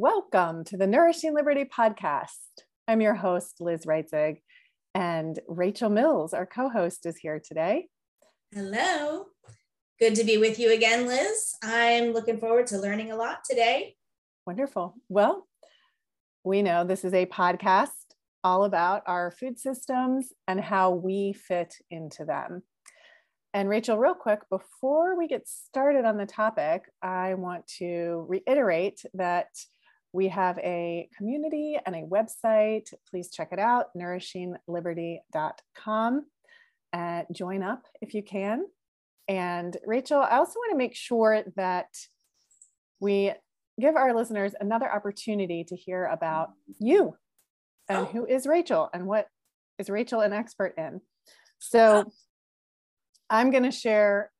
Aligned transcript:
Welcome 0.00 0.62
to 0.66 0.76
the 0.76 0.86
Nourishing 0.86 1.34
Liberty 1.34 1.64
podcast. 1.64 2.36
I'm 2.86 3.00
your 3.00 3.16
host, 3.16 3.56
Liz 3.58 3.84
Reitzig, 3.84 4.42
and 4.94 5.36
Rachel 5.48 5.90
Mills, 5.90 6.32
our 6.32 6.46
co 6.46 6.68
host, 6.68 7.04
is 7.04 7.16
here 7.16 7.42
today. 7.44 7.88
Hello. 8.54 9.26
Good 9.98 10.14
to 10.14 10.22
be 10.22 10.38
with 10.38 10.60
you 10.60 10.70
again, 10.70 11.08
Liz. 11.08 11.52
I'm 11.64 12.12
looking 12.12 12.38
forward 12.38 12.68
to 12.68 12.78
learning 12.78 13.10
a 13.10 13.16
lot 13.16 13.38
today. 13.42 13.96
Wonderful. 14.46 14.94
Well, 15.08 15.48
we 16.44 16.62
know 16.62 16.84
this 16.84 17.04
is 17.04 17.12
a 17.12 17.26
podcast 17.26 17.88
all 18.44 18.62
about 18.62 19.02
our 19.08 19.32
food 19.32 19.58
systems 19.58 20.32
and 20.46 20.60
how 20.60 20.92
we 20.92 21.32
fit 21.32 21.74
into 21.90 22.24
them. 22.24 22.62
And 23.52 23.68
Rachel, 23.68 23.98
real 23.98 24.14
quick, 24.14 24.42
before 24.48 25.18
we 25.18 25.26
get 25.26 25.48
started 25.48 26.04
on 26.04 26.18
the 26.18 26.26
topic, 26.26 26.82
I 27.02 27.34
want 27.34 27.66
to 27.78 28.26
reiterate 28.28 29.02
that 29.14 29.48
we 30.12 30.28
have 30.28 30.58
a 30.58 31.08
community 31.16 31.78
and 31.84 31.94
a 31.94 32.02
website. 32.02 32.92
Please 33.10 33.30
check 33.30 33.48
it 33.52 33.58
out, 33.58 33.86
nourishingliberty.com. 33.96 36.26
Uh, 36.92 37.22
join 37.32 37.62
up 37.62 37.86
if 38.00 38.14
you 38.14 38.22
can. 38.22 38.64
And 39.28 39.76
Rachel, 39.84 40.20
I 40.20 40.38
also 40.38 40.58
want 40.58 40.72
to 40.72 40.78
make 40.78 40.94
sure 40.94 41.42
that 41.56 41.88
we 43.00 43.32
give 43.78 43.94
our 43.94 44.14
listeners 44.14 44.54
another 44.58 44.90
opportunity 44.90 45.64
to 45.64 45.76
hear 45.76 46.06
about 46.06 46.50
you 46.78 47.14
and 47.88 48.06
who 48.06 48.26
is 48.26 48.46
Rachel 48.46 48.88
and 48.92 49.06
what 49.06 49.26
is 49.78 49.90
Rachel 49.90 50.20
an 50.20 50.32
expert 50.32 50.74
in. 50.78 51.02
So 51.58 52.10
I'm 53.28 53.50
going 53.50 53.64
to 53.64 53.70
share 53.70 54.30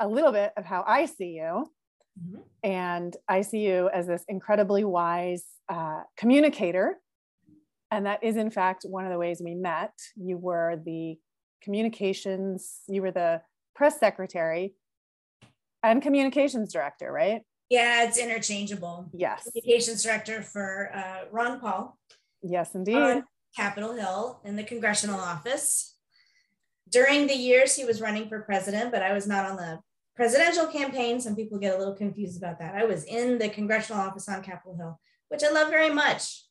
a 0.00 0.08
little 0.08 0.32
bit 0.32 0.52
of 0.56 0.64
how 0.64 0.82
I 0.86 1.06
see 1.06 1.36
you. 1.36 1.70
Mm-hmm. 2.18 2.40
And 2.62 3.16
I 3.28 3.42
see 3.42 3.60
you 3.60 3.90
as 3.92 4.06
this 4.06 4.24
incredibly 4.28 4.84
wise 4.84 5.44
uh, 5.68 6.02
communicator. 6.16 6.98
And 7.90 8.06
that 8.06 8.24
is, 8.24 8.36
in 8.36 8.50
fact, 8.50 8.84
one 8.88 9.04
of 9.04 9.12
the 9.12 9.18
ways 9.18 9.40
we 9.42 9.54
met. 9.54 9.92
You 10.16 10.38
were 10.38 10.80
the 10.84 11.18
communications, 11.62 12.80
you 12.88 13.02
were 13.02 13.10
the 13.10 13.42
press 13.74 13.98
secretary 13.98 14.74
and 15.82 16.02
communications 16.02 16.72
director, 16.72 17.12
right? 17.12 17.42
Yeah, 17.68 18.04
it's 18.04 18.18
interchangeable. 18.18 19.10
Yes. 19.12 19.48
Communications 19.52 20.02
director 20.02 20.42
for 20.42 20.90
uh, 20.94 21.24
Ron 21.30 21.60
Paul. 21.60 21.98
Yes, 22.42 22.74
indeed. 22.74 23.22
Capitol 23.56 23.94
Hill 23.94 24.40
in 24.44 24.56
the 24.56 24.62
congressional 24.62 25.18
office. 25.18 25.96
During 26.88 27.26
the 27.26 27.34
years 27.34 27.74
he 27.74 27.84
was 27.84 28.00
running 28.00 28.28
for 28.28 28.42
president, 28.42 28.92
but 28.92 29.02
I 29.02 29.12
was 29.12 29.26
not 29.26 29.46
on 29.46 29.56
the 29.56 29.80
presidential 30.16 30.66
campaign. 30.66 31.20
Some 31.20 31.36
people 31.36 31.58
get 31.58 31.74
a 31.74 31.78
little 31.78 31.94
confused 31.94 32.38
about 32.38 32.58
that. 32.58 32.74
I 32.74 32.84
was 32.84 33.04
in 33.04 33.38
the 33.38 33.50
congressional 33.50 34.00
office 34.00 34.28
on 34.28 34.42
Capitol 34.42 34.76
Hill, 34.76 35.00
which 35.28 35.44
I 35.44 35.50
love 35.50 35.68
very 35.68 35.90
much. 35.90 36.42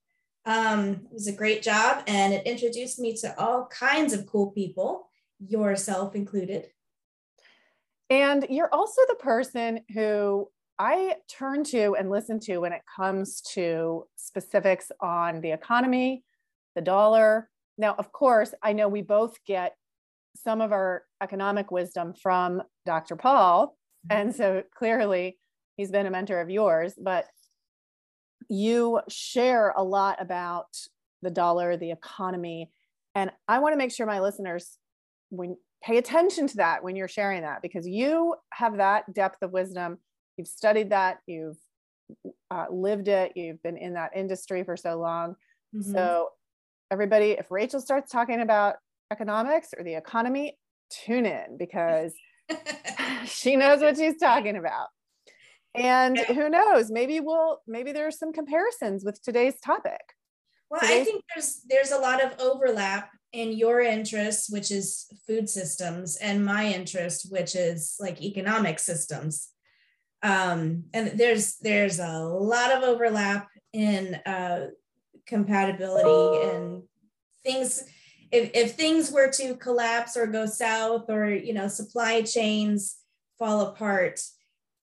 Um, 0.45 1.01
it 1.09 1.13
was 1.13 1.27
a 1.27 1.33
great 1.33 1.63
job 1.63 2.03
and 2.05 2.31
it 2.31 2.45
introduced 2.45 2.99
me 2.99 3.17
to 3.17 3.37
all 3.39 3.65
kinds 3.67 4.13
of 4.13 4.27
cool 4.27 4.51
people, 4.51 5.09
yourself 5.39 6.13
included. 6.13 6.67
And 8.11 8.45
you're 8.49 8.71
also 8.71 9.01
the 9.07 9.15
person 9.15 9.79
who 9.91 10.47
I 10.77 11.15
turn 11.27 11.63
to 11.65 11.95
and 11.95 12.11
listen 12.11 12.39
to 12.41 12.59
when 12.59 12.73
it 12.73 12.83
comes 12.95 13.41
to 13.53 14.05
specifics 14.17 14.91
on 15.01 15.41
the 15.41 15.51
economy, 15.51 16.23
the 16.75 16.81
dollar. 16.81 17.49
Now, 17.79 17.95
of 17.97 18.11
course, 18.11 18.53
I 18.61 18.73
know 18.73 18.87
we 18.87 19.01
both 19.01 19.43
get 19.45 19.75
some 20.35 20.61
of 20.61 20.71
our 20.71 21.03
economic 21.21 21.71
wisdom 21.71 22.13
from 22.21 22.61
Dr. 22.85 23.15
Paul. 23.15 23.77
Mm-hmm. 24.07 24.21
And 24.21 24.35
so 24.35 24.63
clearly 24.77 25.37
he's 25.77 25.91
been 25.91 26.05
a 26.05 26.11
mentor 26.11 26.41
of 26.41 26.49
yours, 26.49 26.93
but 27.01 27.25
you 28.49 29.01
share 29.09 29.73
a 29.75 29.83
lot 29.83 30.21
about 30.21 30.67
the 31.21 31.31
dollar, 31.31 31.77
the 31.77 31.91
economy. 31.91 32.71
And 33.15 33.31
I 33.47 33.59
want 33.59 33.73
to 33.73 33.77
make 33.77 33.91
sure 33.91 34.05
my 34.05 34.19
listeners 34.19 34.77
when 35.29 35.57
pay 35.83 35.97
attention 35.97 36.47
to 36.47 36.57
that 36.57 36.83
when 36.83 36.95
you're 36.95 37.07
sharing 37.07 37.43
that 37.43 37.61
because 37.61 37.87
you 37.87 38.35
have 38.51 38.77
that 38.77 39.11
depth 39.13 39.41
of 39.41 39.51
wisdom. 39.51 39.97
You've 40.37 40.47
studied 40.47 40.89
that, 40.89 41.19
you've 41.27 41.57
uh, 42.49 42.65
lived 42.71 43.07
it, 43.07 43.33
you've 43.35 43.61
been 43.61 43.77
in 43.77 43.93
that 43.93 44.11
industry 44.15 44.63
for 44.63 44.75
so 44.75 44.99
long. 44.99 45.35
Mm-hmm. 45.75 45.93
So 45.93 46.29
everybody, 46.91 47.31
if 47.31 47.51
Rachel 47.51 47.79
starts 47.79 48.11
talking 48.11 48.41
about 48.41 48.75
economics 49.11 49.69
or 49.77 49.83
the 49.83 49.95
economy, 49.95 50.57
tune 50.89 51.25
in 51.25 51.57
because 51.57 52.13
she 53.25 53.55
knows 53.55 53.81
what 53.81 53.97
she's 53.97 54.17
talking 54.17 54.57
about. 54.57 54.87
And 55.73 56.17
who 56.17 56.49
knows, 56.49 56.89
maybe 56.89 57.19
we'll 57.19 57.59
maybe 57.67 57.91
there's 57.91 58.17
some 58.17 58.31
comparisons 58.31 59.03
with 59.03 59.21
today's 59.21 59.59
topic. 59.59 59.99
Well, 60.69 60.79
today's- 60.79 61.01
I 61.01 61.03
think 61.03 61.23
there's 61.33 61.61
there's 61.67 61.91
a 61.91 61.97
lot 61.99 62.23
of 62.23 62.39
overlap 62.39 63.09
in 63.33 63.51
your 63.51 63.81
interest, 63.81 64.47
which 64.53 64.71
is 64.71 65.05
food 65.27 65.49
systems, 65.49 66.15
and 66.15 66.45
my 66.45 66.65
interest, 66.67 67.27
which 67.29 67.55
is 67.55 67.97
like 67.99 68.21
economic 68.21 68.79
systems. 68.79 69.49
Um, 70.23 70.85
and 70.93 71.19
there's 71.19 71.57
there's 71.57 71.99
a 71.99 72.19
lot 72.19 72.71
of 72.71 72.83
overlap 72.83 73.49
in 73.73 74.15
uh, 74.25 74.67
compatibility 75.27 76.47
and 76.49 76.83
things 77.43 77.83
if, 78.35 78.51
if 78.53 78.71
things 78.73 79.11
were 79.11 79.29
to 79.29 79.55
collapse 79.55 80.17
or 80.17 80.27
go 80.27 80.45
south 80.45 81.09
or 81.09 81.29
you 81.29 81.53
know 81.53 81.67
supply 81.67 82.21
chains 82.21 82.97
fall 83.39 83.61
apart 83.61 84.19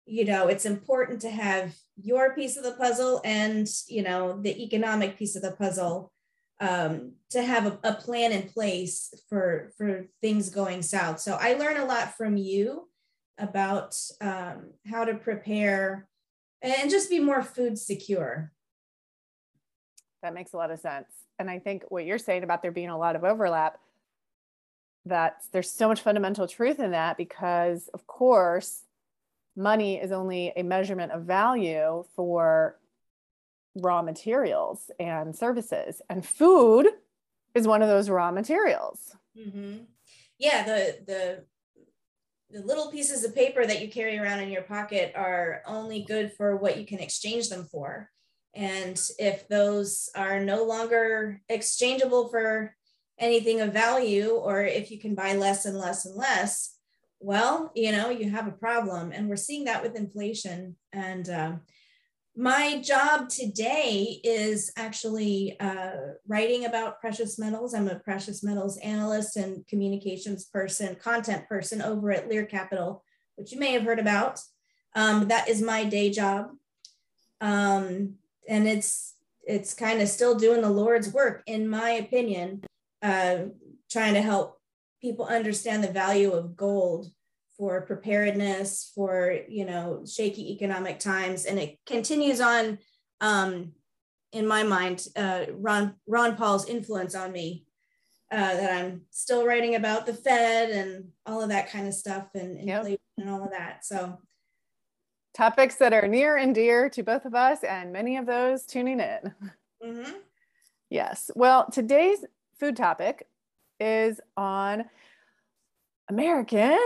you 0.07 0.25
know 0.25 0.49
it's 0.49 0.67
important 0.67 1.21
to 1.21 1.31
have 1.31 1.75
your 1.97 2.35
piece 2.35 2.57
of 2.57 2.65
the 2.65 2.73
puzzle 2.73 3.21
and 3.25 3.69
you 3.89 4.03
know 4.03 4.41
the 4.41 4.63
economic 4.63 5.19
piece 5.19 5.35
of 5.35 5.43
the 5.43 5.53
puzzle 5.53 6.13
um, 6.61 7.13
to 7.31 7.41
have 7.41 7.67
a, 7.67 7.79
a, 7.85 7.95
plan 7.95 8.33
in 8.33 8.43
place 8.49 9.15
for 9.29 9.71
for 9.79 10.07
things 10.21 10.51
going 10.51 10.83
south. 10.83 11.21
So 11.21 11.39
i 11.41 11.55
learn 11.55 11.77
a 11.77 11.85
lot 11.85 12.17
from 12.17 12.37
you 12.37 12.89
about 13.39 13.97
um, 14.21 14.73
how 14.85 15.05
to 15.05 15.15
prepare 15.15 16.09
and 16.61 16.91
just 16.91 17.11
be 17.11 17.21
more 17.21 17.43
food 17.43 17.79
secure 17.79 18.53
that 20.23 20.35
makes 20.35 20.53
a 20.53 20.57
lot 20.57 20.71
of 20.71 20.81
sense 20.81 21.09
and 21.39 21.49
I 21.49 21.59
think 21.59 21.85
what 21.89 22.05
you're 22.05 22.19
saying 22.19 22.43
about 22.43 22.63
there 22.63 22.73
being 22.73 22.89
a 22.89 22.99
lot 22.99 23.17
of 23.17 23.25
overlap, 23.25 23.79
that 25.05 25.43
there's 25.53 25.71
so 25.71 25.89
much 25.89 26.03
fundamental 26.03 26.47
truth 26.47 26.81
in 26.81 26.91
that 26.91 27.17
because, 27.17 27.89
of 27.95 28.07
course, 28.07 28.83
money 29.57 29.97
is 29.97 30.13
only 30.13 30.53
a 30.57 30.63
measurement 30.63 31.13
of 31.13 31.23
value 31.23 32.05
for 32.15 32.79
raw 33.77 34.03
materials 34.03 34.91
and 34.99 35.35
services, 35.35 36.03
and 36.11 36.27
food 36.27 36.89
is 37.55 37.67
one 37.67 37.83
of 37.83 37.89
those 37.89 38.11
raw 38.11 38.31
materials. 38.31 39.17
Mm-hmm. 39.39 39.85
Yeah, 40.39 40.65
the 40.65 40.99
the 41.07 41.45
the 42.51 42.67
little 42.67 42.91
pieces 42.91 43.25
of 43.25 43.35
paper 43.35 43.65
that 43.65 43.83
you 43.83 43.89
carry 43.89 44.19
around 44.19 44.41
in 44.41 44.51
your 44.51 44.63
pocket 44.63 45.13
are 45.15 45.63
only 45.67 46.03
good 46.03 46.33
for 46.33 46.57
what 46.57 46.79
you 46.79 46.87
can 46.87 46.99
exchange 46.99 47.49
them 47.49 47.69
for. 47.71 48.11
And 48.59 49.01
if 49.21 49.47
those 49.47 50.11
are 50.17 50.41
no 50.41 50.65
longer 50.65 51.41
exchangeable 51.49 52.29
for 52.29 52.75
anything 53.17 53.61
of 53.61 53.73
value, 53.73 54.31
or 54.31 54.65
if 54.65 54.91
you 54.91 54.99
can 54.99 55.15
buy 55.15 55.35
less 55.35 55.65
and 55.65 55.79
less 55.79 56.05
and 56.07 56.17
less, 56.17 56.75
well, 57.21 57.71
you 57.77 57.93
know, 57.93 58.11
you 58.11 58.31
have 58.31 58.49
a 58.49 58.53
problem. 58.53 59.13
And 59.13 59.29
we're 59.29 59.37
seeing 59.37 59.67
that 59.67 59.81
with 59.81 59.95
inflation. 59.95 60.75
And 60.93 61.29
uh, 61.29 61.53
my 62.37 62.81
job 62.81 63.29
today 63.29 64.21
is 64.25 64.73
actually 64.77 65.57
uh, 65.61 65.93
writing 66.27 66.65
about 66.65 67.01
precious 67.01 67.39
metals. 67.39 67.75
I'm 67.75 67.87
a 67.87 68.01
precious 68.01 68.43
metals 68.43 68.77
analyst 68.79 69.37
and 69.37 69.65
communications 69.69 70.47
person, 70.47 70.97
content 70.97 71.49
person 71.49 71.81
over 71.81 72.11
at 72.11 72.29
Lear 72.29 72.45
Capital, 72.45 73.05
which 73.37 73.53
you 73.53 73.61
may 73.61 73.71
have 73.71 73.85
heard 73.85 74.01
about. 74.01 74.41
Um, 74.97 75.29
that 75.29 75.49
is 75.49 75.63
my 75.63 75.85
day 75.85 76.11
job. 76.11 76.51
Um, 77.41 78.18
and 78.49 78.67
it's 78.67 79.15
it's 79.47 79.73
kind 79.73 80.03
of 80.03 80.09
still 80.09 80.35
doing 80.35 80.61
the 80.61 80.71
Lord's 80.71 81.13
work, 81.13 81.43
in 81.47 81.69
my 81.69 81.91
opinion, 81.91 82.63
uh, 83.03 83.39
trying 83.91 84.15
to 84.15 84.21
help 84.21 84.61
people 85.01 85.25
understand 85.25 85.83
the 85.83 85.93
value 85.93 86.33
of 86.33 86.57
gold 86.57 87.07
for 87.57 87.83
preparedness 87.83 88.93
for 88.95 89.37
you 89.49 89.65
know 89.65 90.05
shaky 90.11 90.53
economic 90.53 90.99
times, 90.99 91.45
and 91.45 91.59
it 91.59 91.79
continues 91.87 92.41
on. 92.41 92.79
Um, 93.21 93.73
in 94.31 94.47
my 94.47 94.63
mind, 94.63 95.07
uh, 95.17 95.47
Ron 95.53 95.95
Ron 96.07 96.37
Paul's 96.37 96.69
influence 96.69 97.15
on 97.15 97.33
me 97.33 97.65
uh, 98.31 98.55
that 98.55 98.73
I'm 98.77 99.03
still 99.11 99.47
writing 99.47 99.75
about 99.75 100.05
the 100.05 100.13
Fed 100.13 100.71
and 100.71 101.09
all 101.25 101.41
of 101.43 101.49
that 101.49 101.71
kind 101.71 101.87
of 101.87 101.95
stuff 101.95 102.27
and 102.35 102.59
inflation 102.59 102.91
yep. 102.91 103.01
and 103.17 103.31
all 103.31 103.43
of 103.43 103.53
that. 103.53 103.87
So 103.87 104.19
topics 105.39 105.77
that 105.77 105.93
are 105.93 106.09
near 106.09 106.37
and 106.37 106.53
dear 106.53 106.91
to 106.91 107.01
both 107.05 107.25
of 107.25 107.33
us 107.33 107.63
and 107.63 107.93
many 107.93 108.17
of 108.17 108.27
those 108.27 108.65
tuning 108.65 108.99
in. 108.99 109.33
Mm-hmm. 109.81 110.13
Yes. 110.91 111.31
Well, 111.37 111.71
today's 111.71 112.25
food 112.59 112.77
topic 112.77 113.29
is 113.79 114.21
on 114.37 114.87
American, 116.09 116.81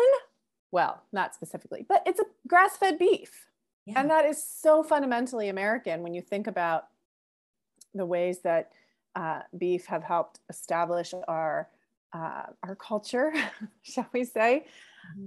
well, 0.70 1.02
not 1.14 1.34
specifically, 1.34 1.86
but 1.88 2.02
it's 2.04 2.20
a 2.20 2.24
grass 2.46 2.76
fed 2.76 2.98
beef. 2.98 3.46
Yeah. 3.86 3.98
And 3.98 4.10
that 4.10 4.26
is 4.26 4.44
so 4.46 4.82
fundamentally 4.82 5.48
American 5.48 6.02
when 6.02 6.12
you 6.12 6.20
think 6.20 6.46
about 6.46 6.88
the 7.94 8.04
ways 8.04 8.40
that 8.40 8.72
uh, 9.16 9.40
beef 9.56 9.86
have 9.86 10.02
helped 10.02 10.40
establish 10.50 11.14
our 11.26 11.68
uh, 12.12 12.42
our 12.62 12.76
culture, 12.76 13.32
shall 13.82 14.08
we 14.12 14.24
say. 14.24 14.66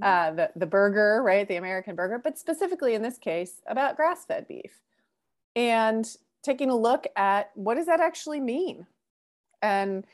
Uh, 0.02 0.32
the 0.32 0.52
the 0.56 0.66
burger, 0.66 1.22
right, 1.24 1.48
the 1.48 1.56
American 1.56 1.96
burger, 1.96 2.20
but 2.24 2.38
specifically 2.38 2.94
in 2.94 3.02
this 3.02 3.18
case 3.18 3.62
about 3.68 3.96
grass-fed 3.96 4.48
beef, 4.48 4.80
and 5.56 6.08
taking 6.44 6.70
a 6.70 6.76
look 6.76 7.08
at 7.16 7.52
what 7.56 7.76
does 7.76 7.88
that 7.88 8.00
actually 8.00 8.40
mean, 8.40 8.86
and 9.62 10.06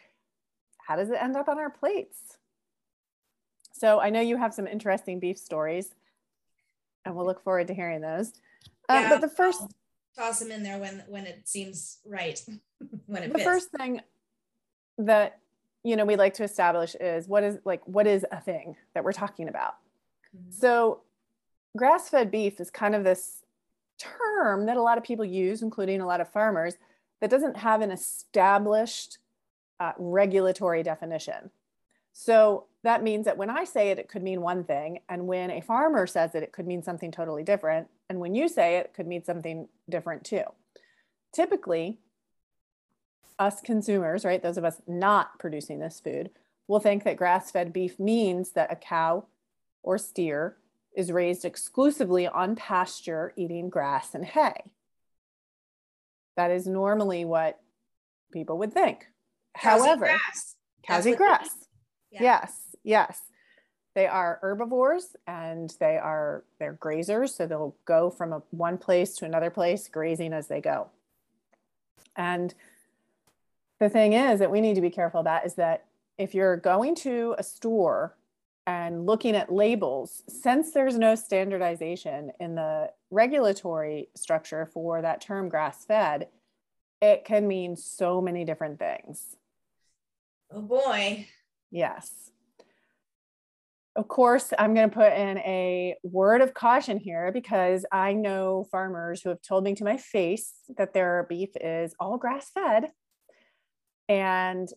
how 0.79 0.95
does 0.95 1.09
it 1.09 1.17
end 1.21 1.35
up 1.35 1.49
on 1.49 1.59
our 1.59 1.69
plates. 1.69 2.37
So 3.73 3.99
I 3.99 4.09
know 4.09 4.21
you 4.21 4.37
have 4.37 4.53
some 4.53 4.67
interesting 4.67 5.19
beef 5.19 5.37
stories, 5.37 5.89
and 7.05 7.15
we'll 7.15 7.25
look 7.25 7.43
forward 7.43 7.67
to 7.67 7.73
hearing 7.73 8.01
those. 8.01 8.33
Um, 8.89 9.03
yeah, 9.03 9.09
but 9.09 9.21
the 9.21 9.29
first 9.29 9.61
toss 10.17 10.39
them 10.39 10.51
in 10.51 10.63
there 10.63 10.77
when 10.79 11.03
when 11.07 11.25
it 11.25 11.47
seems 11.47 11.99
right, 12.05 12.39
when 13.07 13.23
it 13.23 13.29
the 13.31 13.39
fits. 13.39 13.43
first 13.43 13.69
thing 13.71 14.01
that 14.97 15.40
you 15.83 15.95
know 15.95 16.05
we 16.05 16.15
like 16.15 16.33
to 16.35 16.43
establish 16.43 16.95
is 16.99 17.27
what 17.27 17.43
is 17.43 17.57
like 17.65 17.81
what 17.87 18.07
is 18.07 18.25
a 18.31 18.39
thing 18.39 18.75
that 18.93 19.03
we're 19.03 19.13
talking 19.13 19.47
about. 19.47 19.75
Mm-hmm. 20.35 20.51
So 20.51 21.01
grass-fed 21.77 22.31
beef 22.31 22.59
is 22.59 22.69
kind 22.69 22.95
of 22.95 23.03
this 23.03 23.43
term 23.97 24.65
that 24.65 24.77
a 24.77 24.81
lot 24.81 24.97
of 24.97 25.03
people 25.03 25.25
use, 25.25 25.61
including 25.61 26.01
a 26.01 26.07
lot 26.07 26.21
of 26.21 26.31
farmers, 26.31 26.75
that 27.19 27.29
doesn't 27.29 27.57
have 27.57 27.81
an 27.81 27.91
established 27.91 29.19
uh, 29.79 29.93
regulatory 29.97 30.83
definition. 30.83 31.51
So 32.13 32.65
that 32.83 33.03
means 33.03 33.25
that 33.25 33.37
when 33.37 33.49
I 33.49 33.63
say 33.63 33.89
it, 33.89 33.99
it 33.99 34.09
could 34.09 34.23
mean 34.23 34.41
one 34.41 34.63
thing. 34.63 34.99
And 35.07 35.27
when 35.27 35.49
a 35.49 35.61
farmer 35.61 36.05
says 36.07 36.35
it, 36.35 36.43
it 36.43 36.51
could 36.51 36.67
mean 36.67 36.83
something 36.83 37.11
totally 37.11 37.43
different. 37.43 37.87
And 38.09 38.19
when 38.19 38.35
you 38.35 38.47
say 38.47 38.77
it, 38.77 38.87
it 38.87 38.93
could 38.93 39.07
mean 39.07 39.23
something 39.23 39.67
different 39.89 40.25
too. 40.25 40.43
Typically, 41.33 41.99
us 43.41 43.59
consumers, 43.59 44.23
right, 44.23 44.41
those 44.41 44.57
of 44.57 44.63
us 44.63 44.79
not 44.87 45.39
producing 45.39 45.79
this 45.79 45.99
food, 45.99 46.29
will 46.67 46.79
think 46.79 47.03
that 47.03 47.17
grass 47.17 47.49
fed 47.49 47.73
beef 47.73 47.99
means 47.99 48.51
that 48.51 48.71
a 48.71 48.75
cow 48.75 49.25
or 49.81 49.97
steer 49.97 50.57
is 50.95 51.11
raised 51.11 51.43
exclusively 51.43 52.27
on 52.27 52.55
pasture 52.55 53.33
eating 53.35 53.69
grass 53.69 54.13
and 54.13 54.23
hay. 54.23 54.71
That 56.37 56.51
is 56.51 56.67
normally 56.67 57.25
what 57.25 57.59
people 58.31 58.59
would 58.59 58.73
think. 58.73 59.07
Cows 59.59 59.81
However, 59.81 60.05
grass. 60.05 60.55
cows 60.83 61.07
eat 61.07 61.17
grass. 61.17 61.49
Yeah. 62.11 62.21
Yes, 62.21 62.53
yes. 62.83 63.21
They 63.95 64.05
are 64.05 64.37
herbivores 64.41 65.15
and 65.25 65.73
they 65.79 65.97
are 65.97 66.43
they're 66.59 66.77
grazers, 66.79 67.35
so 67.35 67.47
they'll 67.47 67.75
go 67.85 68.09
from 68.11 68.33
a, 68.33 68.43
one 68.51 68.77
place 68.77 69.15
to 69.15 69.25
another 69.25 69.49
place 69.49 69.87
grazing 69.87 70.31
as 70.31 70.47
they 70.47 70.61
go. 70.61 70.89
And 72.15 72.53
the 73.81 73.89
thing 73.89 74.13
is 74.13 74.39
that 74.39 74.51
we 74.51 74.61
need 74.61 74.75
to 74.75 74.81
be 74.81 74.91
careful 74.91 75.19
about 75.19 75.43
is 75.43 75.55
that 75.55 75.85
if 76.19 76.35
you're 76.35 76.55
going 76.55 76.93
to 76.93 77.33
a 77.39 77.43
store 77.43 78.15
and 78.67 79.07
looking 79.07 79.35
at 79.35 79.51
labels, 79.51 80.21
since 80.29 80.71
there's 80.71 80.99
no 80.99 81.15
standardization 81.15 82.31
in 82.39 82.53
the 82.53 82.91
regulatory 83.09 84.09
structure 84.15 84.69
for 84.71 85.01
that 85.01 85.19
term 85.19 85.49
grass 85.49 85.83
fed, 85.83 86.27
it 87.01 87.25
can 87.25 87.47
mean 87.47 87.75
so 87.75 88.21
many 88.21 88.45
different 88.45 88.77
things. 88.77 89.35
Oh 90.53 90.61
boy. 90.61 91.27
Yes. 91.71 92.29
Of 93.95 94.07
course, 94.07 94.53
I'm 94.59 94.75
going 94.75 94.91
to 94.91 94.95
put 94.95 95.11
in 95.13 95.39
a 95.39 95.95
word 96.03 96.41
of 96.41 96.53
caution 96.53 96.99
here 96.99 97.31
because 97.31 97.83
I 97.91 98.13
know 98.13 98.67
farmers 98.69 99.23
who 99.23 99.29
have 99.29 99.41
told 99.41 99.63
me 99.63 99.73
to 99.73 99.83
my 99.83 99.97
face 99.97 100.53
that 100.77 100.93
their 100.93 101.25
beef 101.27 101.49
is 101.59 101.95
all 101.99 102.19
grass 102.19 102.51
fed. 102.53 102.91
And 104.09 104.67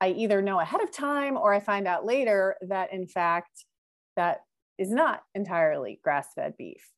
I 0.00 0.10
either 0.10 0.42
know 0.42 0.60
ahead 0.60 0.82
of 0.82 0.92
time 0.92 1.36
or 1.36 1.54
I 1.54 1.60
find 1.60 1.86
out 1.86 2.04
later 2.04 2.56
that, 2.62 2.92
in 2.92 3.06
fact, 3.06 3.64
that 4.16 4.40
is 4.78 4.90
not 4.90 5.22
entirely 5.34 6.00
grass 6.02 6.28
fed 6.34 6.54
beef. 6.58 6.90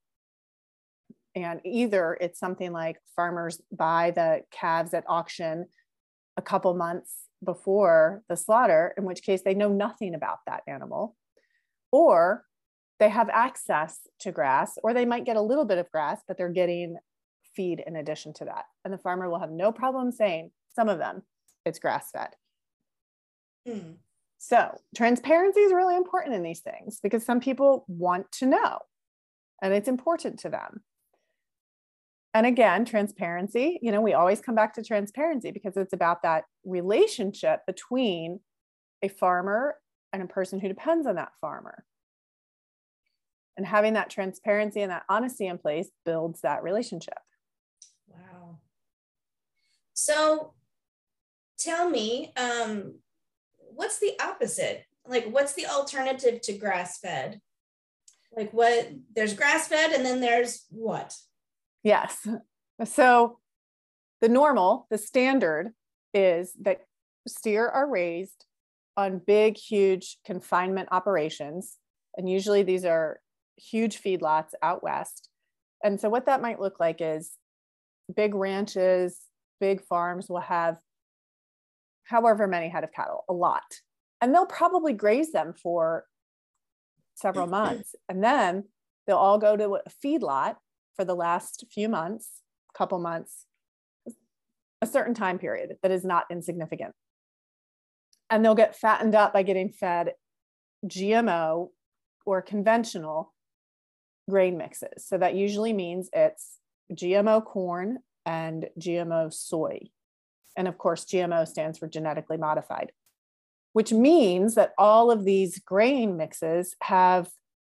And 1.35 1.61
either 1.65 2.17
it's 2.21 2.41
something 2.41 2.73
like 2.73 2.97
farmers 3.15 3.61
buy 3.71 4.11
the 4.11 4.43
calves 4.51 4.95
at 4.95 5.05
auction 5.07 5.67
a 6.37 6.43
couple 6.43 6.75
months 6.75 7.15
before 7.45 8.23
the 8.29 8.37
slaughter, 8.37 8.95
in 8.97 9.05
which 9.05 9.23
case 9.23 9.43
they 9.45 9.55
know 9.55 9.69
nothing 9.69 10.15
about 10.15 10.39
that 10.47 10.63
animal, 10.67 11.15
or 11.93 12.45
they 12.99 13.11
have 13.11 13.29
access 13.29 14.01
to 14.21 14.33
grass, 14.33 14.79
or 14.83 14.95
they 14.95 15.05
might 15.05 15.27
get 15.27 15.37
a 15.37 15.43
little 15.43 15.67
bit 15.67 15.79
of 15.79 15.91
grass, 15.91 16.23
but 16.27 16.39
they're 16.39 16.49
getting 16.49 16.97
feed 17.55 17.83
in 17.87 17.97
addition 17.97 18.33
to 18.35 18.47
that. 18.47 18.65
And 18.85 18.93
the 18.93 18.99
farmer 18.99 19.29
will 19.29 19.39
have 19.39 19.51
no 19.51 19.71
problem 19.71 20.13
saying, 20.13 20.51
some 20.75 20.89
of 20.89 20.99
them, 20.99 21.23
it's 21.67 21.79
grass 21.79 22.11
fed. 22.11 22.31
Hmm. 23.67 23.93
So, 24.39 24.79
transparency 24.95 25.61
is 25.61 25.73
really 25.73 25.97
important 25.97 26.35
in 26.35 26.43
these 26.43 26.61
things 26.61 27.01
because 27.03 27.25
some 27.25 27.41
people 27.41 27.85
want 27.89 28.31
to 28.33 28.47
know 28.47 28.79
and 29.63 29.73
it's 29.75 29.89
important 29.89 30.39
to 30.41 30.49
them 30.49 30.83
and 32.35 32.47
again 32.47 32.85
transparency 32.85 33.79
you 33.83 33.91
know 33.91 34.01
we 34.01 34.13
always 34.13 34.41
come 34.41 34.55
back 34.55 34.75
to 34.75 34.83
transparency 34.83 35.51
because 35.51 35.77
it's 35.77 35.93
about 35.93 36.23
that 36.23 36.45
relationship 36.65 37.61
between 37.67 38.41
a 39.03 39.09
farmer 39.09 39.77
and 40.13 40.23
a 40.23 40.27
person 40.27 40.61
who 40.61 40.69
depends 40.69 41.07
on 41.07 41.15
that 41.17 41.33
farmer 41.41 41.85
and 43.57 43.67
having 43.67 43.95
that 43.95 44.11
transparency 44.11 44.83
and 44.83 44.93
that 44.93 45.05
honesty 45.09 45.47
in 45.47 45.59
place 45.59 45.91
builds 46.05 46.43
that 46.43 46.63
relationship 46.63 47.19
wow 48.09 48.59
so 49.95 50.53
tell 51.67 51.91
me 51.91 52.33
um, 52.37 52.95
what's 53.75 53.99
the 53.99 54.13
opposite 54.23 54.85
like 55.07 55.27
what's 55.31 55.55
the 55.55 55.67
alternative 55.67 56.41
to 56.41 56.53
grass 56.53 56.99
fed 56.99 57.41
like 58.37 58.53
what 58.53 58.91
there's 59.15 59.35
grass 59.35 59.69
fed 59.69 59.93
and 59.93 60.05
then 60.05 60.21
there's 60.21 60.65
what 60.71 61.13
Yes. 61.87 62.27
So 62.85 63.39
the 64.21 64.29
normal, 64.29 64.89
the 64.91 64.99
standard 64.99 65.71
is 66.13 66.53
that 66.61 66.81
steer 67.29 67.69
are 67.69 67.89
raised 67.89 68.45
on 68.97 69.23
big, 69.25 69.57
huge 69.57 70.19
confinement 70.27 70.89
operations. 70.91 71.79
And 72.17 72.29
usually 72.29 72.65
these 72.65 72.85
are 72.85 73.21
huge 73.57 74.03
feedlots 74.03 74.51
out 74.63 74.83
west. 74.83 75.31
And 75.85 76.01
so 76.01 76.09
what 76.09 76.27
that 76.27 76.43
might 76.43 76.61
look 76.61 76.81
like 76.81 76.97
is 77.01 77.39
big 78.15 78.35
ranches, 78.35 79.21
big 79.61 79.81
farms 79.81 80.29
will 80.29 80.41
have 80.41 80.77
however 82.09 82.47
many 82.47 82.69
head 82.69 82.85
of 82.85 82.93
cattle, 82.93 83.25
a 83.29 83.33
lot. 83.33 83.81
And 84.21 84.35
they'll 84.35 84.47
probably 84.47 84.93
graze 84.93 85.33
them 85.33 85.53
for 85.53 86.05
several 87.15 87.47
mm-hmm. 87.47 87.53
months. 87.53 87.95
And 88.09 88.23
then 88.23 88.65
they'll 89.07 89.17
all 89.17 89.39
go 89.39 89.57
to 89.57 89.77
a 89.77 89.91
feedlot 90.05 90.57
for 90.95 91.05
the 91.05 91.15
last 91.15 91.65
few 91.71 91.89
months, 91.89 92.43
couple 92.75 92.99
months, 92.99 93.47
a 94.81 94.87
certain 94.87 95.15
time 95.15 95.39
period 95.39 95.77
that 95.83 95.91
is 95.91 96.05
not 96.05 96.27
insignificant. 96.31 96.95
And 98.31 98.45
they'll 98.45 98.55
get 98.55 98.77
fattened 98.77 99.15
up 99.15 99.33
by 99.33 99.43
getting 99.43 99.71
fed 99.71 100.13
GMO 100.87 101.69
or 102.25 102.43
conventional 102.43 103.33
grain 104.29 104.59
mixes. 104.59 105.07
So 105.07 105.19
that 105.19 105.35
usually 105.35 105.73
means 105.73 106.09
it's 106.13 106.59
GMO 106.93 107.45
corn 107.45 107.99
and 108.25 108.69
GMO 108.79 109.33
soy. 109.33 109.81
And 110.57 110.69
of 110.69 110.79
course, 110.79 111.05
GMO 111.05 111.47
stands 111.47 111.79
for 111.79 111.89
genetically 111.89 112.37
modified, 112.37 112.93
which 113.73 113.93
means 113.93 114.55
that 114.55 114.73
all 114.79 115.11
of 115.11 115.25
these 115.25 115.59
grain 115.59 116.17
mixes 116.17 116.75
have 116.83 117.29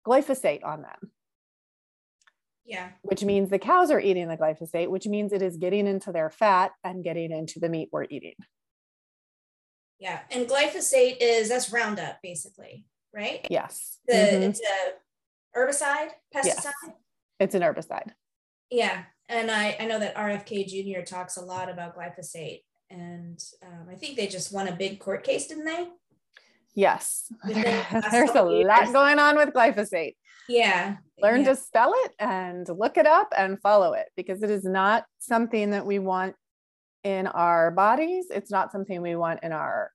glyphosate 0.06 0.64
on 0.64 0.82
them. 0.82 1.12
Yeah. 2.66 2.90
Which 3.02 3.24
means 3.24 3.50
the 3.50 3.60
cows 3.60 3.92
are 3.92 4.00
eating 4.00 4.28
the 4.28 4.38
glyphosate, 4.38 4.90
which 4.90 5.06
means 5.06 5.34
it 5.34 5.42
is 5.42 5.58
getting 5.58 5.88
into 5.88 6.12
their 6.12 6.30
fat 6.30 6.72
and 6.84 7.04
getting 7.04 7.32
into 7.32 7.60
the 7.60 7.70
meat 7.70 7.90
we're 7.92 8.06
eating. 8.10 8.36
Yeah. 10.00 10.20
And 10.32 10.48
glyphosate 10.48 11.18
is 11.20 11.50
that's 11.50 11.72
Roundup 11.72 12.20
basically, 12.22 12.86
right? 13.14 13.46
Yes. 13.50 14.00
The 14.08 14.14
mm-hmm. 14.14 14.44
it's 14.44 14.62
a 14.62 15.58
herbicide, 15.58 16.10
pesticide. 16.34 16.46
Yes. 16.46 16.74
It's 17.40 17.56
an 17.56 17.62
herbicide. 17.62 18.12
Yeah. 18.70 19.04
And 19.30 19.50
I, 19.50 19.78
I 19.80 19.86
know 19.86 20.00
that 20.00 20.16
RFK 20.16 20.68
Jr. 20.68 21.02
talks 21.02 21.38
a 21.38 21.42
lot 21.42 21.70
about 21.70 21.98
glyphosate. 21.98 22.62
And 22.94 23.44
um, 23.64 23.88
I 23.90 23.96
think 23.96 24.16
they 24.16 24.28
just 24.28 24.54
won 24.54 24.68
a 24.68 24.76
big 24.76 25.00
court 25.00 25.24
case, 25.24 25.48
didn't 25.48 25.66
they? 25.66 25.88
Yes. 26.76 27.32
There's 27.46 28.30
a 28.32 28.44
lot 28.44 28.94
going 28.94 29.20
on 29.20 29.36
with 29.36 29.50
glyphosate. 29.50 30.16
Yeah. 30.48 30.98
Learn 31.22 31.42
yeah. 31.42 31.50
to 31.50 31.56
spell 31.56 31.94
it 31.96 32.12
and 32.20 32.68
look 32.70 32.98
it 32.98 33.08
up 33.08 33.34
and 33.36 33.62
follow 33.62 33.94
it 33.94 34.08
because 34.16 34.44
it 34.44 34.50
is 34.50 34.64
not 34.64 35.06
something 35.20 35.72
that 35.72 35.86
we 35.86 36.00
want 36.00 36.36
in 37.04 37.28
our 37.28 37.72
bodies. 37.72 38.28
It's 38.30 38.52
not 38.52 38.72
something 38.72 39.02
we 39.02 39.16
want 39.16 39.40
in 39.44 39.52
our 39.52 39.92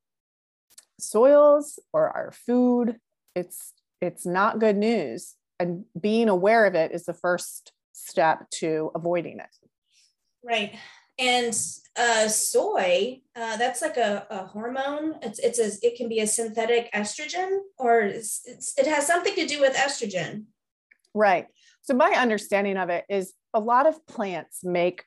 soils 0.99 1.79
or 1.93 2.11
our 2.11 2.33
food. 2.33 2.97
It's 3.35 3.73
it's 4.01 4.27
not 4.27 4.61
good 4.61 4.77
news. 4.77 5.35
And 5.61 5.85
being 6.01 6.29
aware 6.29 6.67
of 6.67 6.75
it 6.75 6.93
is 6.93 7.05
the 7.05 7.15
first 7.15 7.73
step 7.93 8.49
to 8.51 8.91
avoiding 8.95 9.41
it. 9.41 9.57
Right. 10.45 10.75
And 11.19 11.53
uh, 11.97 12.29
soy, 12.29 13.21
uh, 13.35 13.57
that's 13.57 13.83
like 13.83 13.97
a, 13.97 14.27
a 14.31 14.47
hormone. 14.47 15.17
It's, 15.23 15.39
it's 15.41 15.59
a, 15.59 15.87
it 15.87 15.97
can 15.97 16.09
be 16.09 16.21
a 16.21 16.27
synthetic 16.27 16.93
estrogen 16.93 17.59
or 17.77 18.01
it's, 18.01 18.43
it's, 18.45 18.79
it 18.79 18.87
has 18.87 19.07
something 19.07 19.35
to 19.35 19.47
do 19.47 19.61
with 19.61 19.75
estrogen. 19.75 20.45
Right. 21.15 21.47
So 21.83 21.95
my 21.95 22.11
understanding 22.11 22.77
of 22.77 22.91
it 22.91 23.05
is 23.09 23.33
a 23.53 23.61
lot 23.61 23.87
of 23.87 24.07
plants 24.07 24.61
make, 24.63 25.05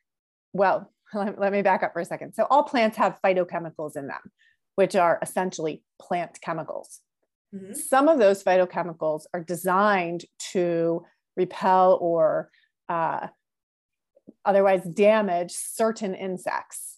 well, 0.52 0.92
let, 1.14 1.40
let 1.40 1.54
me 1.54 1.62
back 1.62 1.84
up 1.84 1.94
for 1.94 2.02
a 2.02 2.06
second. 2.06 2.34
So 2.34 2.46
all 2.50 2.64
plants 2.64 2.98
have 2.98 3.20
phytochemicals 3.24 3.96
in 3.96 4.08
them, 4.08 4.22
which 4.76 4.96
are 4.96 5.20
essentially 5.22 5.84
plant 6.02 6.40
chemicals. 6.42 7.00
Mm-hmm. 7.56 7.74
Some 7.74 8.08
of 8.08 8.20
those 8.20 8.44
phytochemicals 8.44 9.24
are 9.34 9.44
designed 9.44 10.26
to 10.52 11.06
repel 11.38 11.98
or 12.02 12.50
uh, 12.90 13.28
otherwise 14.46 14.84
damage 14.84 15.52
certain 15.52 16.16
insects. 16.16 16.98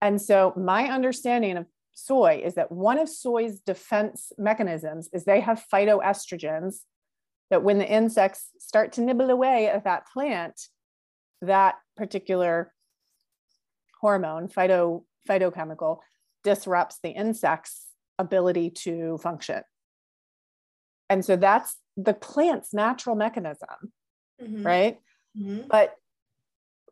And 0.00 0.20
so, 0.20 0.52
my 0.56 0.88
understanding 0.88 1.56
of 1.56 1.66
soy 1.92 2.42
is 2.44 2.54
that 2.54 2.72
one 2.72 2.98
of 2.98 3.08
soy's 3.08 3.60
defense 3.60 4.32
mechanisms 4.38 5.08
is 5.12 5.24
they 5.24 5.40
have 5.40 5.64
phytoestrogens 5.72 6.80
that 7.50 7.62
when 7.62 7.78
the 7.78 7.88
insects 7.88 8.48
start 8.58 8.92
to 8.92 9.02
nibble 9.02 9.30
away 9.30 9.68
at 9.68 9.84
that 9.84 10.06
plant, 10.12 10.68
that 11.42 11.76
particular 11.96 12.72
hormone, 14.00 14.48
phyto, 14.48 15.04
phytochemical, 15.28 15.98
disrupts 16.42 16.98
the 17.02 17.10
insect's 17.10 17.86
ability 18.18 18.70
to 18.70 19.18
function. 19.18 19.62
And 21.08 21.24
so 21.24 21.36
that's 21.36 21.76
the 21.96 22.14
plant's 22.14 22.72
natural 22.72 23.16
mechanism, 23.16 23.92
mm-hmm. 24.42 24.62
right? 24.62 24.98
Mm-hmm. 25.38 25.68
But 25.68 25.94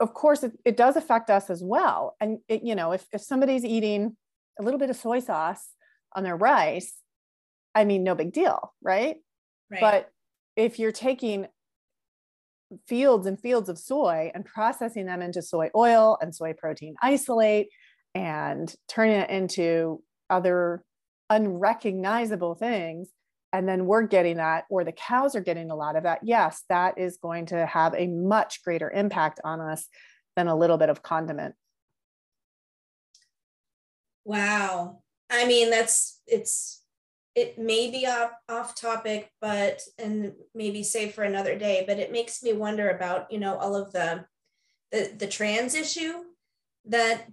of 0.00 0.14
course, 0.14 0.42
it, 0.42 0.52
it 0.64 0.76
does 0.76 0.96
affect 0.96 1.30
us 1.30 1.50
as 1.50 1.62
well. 1.62 2.16
And 2.20 2.38
it, 2.48 2.62
you 2.62 2.74
know, 2.74 2.92
if, 2.92 3.06
if 3.12 3.20
somebody's 3.20 3.64
eating 3.64 4.16
a 4.58 4.62
little 4.62 4.80
bit 4.80 4.90
of 4.90 4.96
soy 4.96 5.20
sauce 5.20 5.68
on 6.14 6.24
their 6.24 6.36
rice, 6.36 6.94
I 7.74 7.84
mean, 7.84 8.02
no 8.02 8.14
big 8.14 8.32
deal, 8.32 8.72
right? 8.82 9.16
right. 9.70 9.80
But 9.80 10.10
if 10.56 10.78
you're 10.78 10.90
taking 10.90 11.46
fields 12.86 13.26
and 13.26 13.38
fields 13.38 13.68
of 13.68 13.78
soy 13.78 14.30
and 14.34 14.44
processing 14.44 15.06
them 15.06 15.22
into 15.22 15.42
soy 15.42 15.70
oil 15.76 16.16
and 16.20 16.34
soy 16.34 16.52
protein 16.52 16.94
isolate 17.02 17.68
and 18.14 18.72
turning 18.88 19.16
it 19.16 19.30
into 19.30 20.02
other 20.28 20.84
unrecognizable 21.28 22.54
things 22.54 23.08
and 23.52 23.68
then 23.68 23.86
we're 23.86 24.02
getting 24.02 24.36
that 24.36 24.64
or 24.70 24.84
the 24.84 24.92
cows 24.92 25.34
are 25.34 25.40
getting 25.40 25.70
a 25.70 25.76
lot 25.76 25.96
of 25.96 26.04
that 26.04 26.20
yes 26.22 26.62
that 26.68 26.98
is 26.98 27.16
going 27.16 27.46
to 27.46 27.66
have 27.66 27.94
a 27.94 28.06
much 28.06 28.62
greater 28.62 28.90
impact 28.90 29.40
on 29.44 29.60
us 29.60 29.88
than 30.36 30.48
a 30.48 30.56
little 30.56 30.78
bit 30.78 30.88
of 30.88 31.02
condiment. 31.02 31.54
Wow. 34.24 35.02
I 35.28 35.46
mean 35.46 35.70
that's 35.70 36.20
it's 36.26 36.82
it 37.34 37.58
may 37.58 37.90
be 37.90 38.06
off, 38.06 38.30
off 38.48 38.74
topic 38.74 39.30
but 39.40 39.80
and 39.98 40.32
maybe 40.54 40.82
save 40.82 41.14
for 41.14 41.24
another 41.24 41.58
day 41.58 41.84
but 41.86 41.98
it 41.98 42.12
makes 42.12 42.42
me 42.42 42.52
wonder 42.52 42.90
about 42.90 43.30
you 43.32 43.38
know 43.38 43.56
all 43.56 43.76
of 43.76 43.92
the 43.92 44.24
the, 44.92 45.12
the 45.16 45.26
trans 45.26 45.74
issue 45.74 46.12
that 46.86 47.28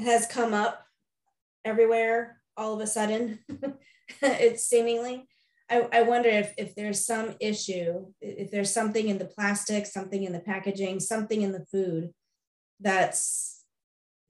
has 0.00 0.26
come 0.26 0.52
up 0.52 0.86
everywhere 1.64 2.40
all 2.56 2.74
of 2.74 2.80
a 2.80 2.86
sudden 2.86 3.38
it's 4.22 4.66
seemingly. 4.66 5.26
I, 5.70 5.88
I 5.92 6.02
wonder 6.02 6.28
if, 6.28 6.52
if 6.58 6.74
there's 6.74 7.06
some 7.06 7.34
issue 7.40 8.06
if 8.20 8.50
there's 8.50 8.72
something 8.72 9.08
in 9.08 9.18
the 9.18 9.24
plastic 9.24 9.86
something 9.86 10.22
in 10.22 10.32
the 10.32 10.40
packaging 10.40 11.00
something 11.00 11.40
in 11.40 11.52
the 11.52 11.64
food 11.64 12.12
that's 12.80 13.64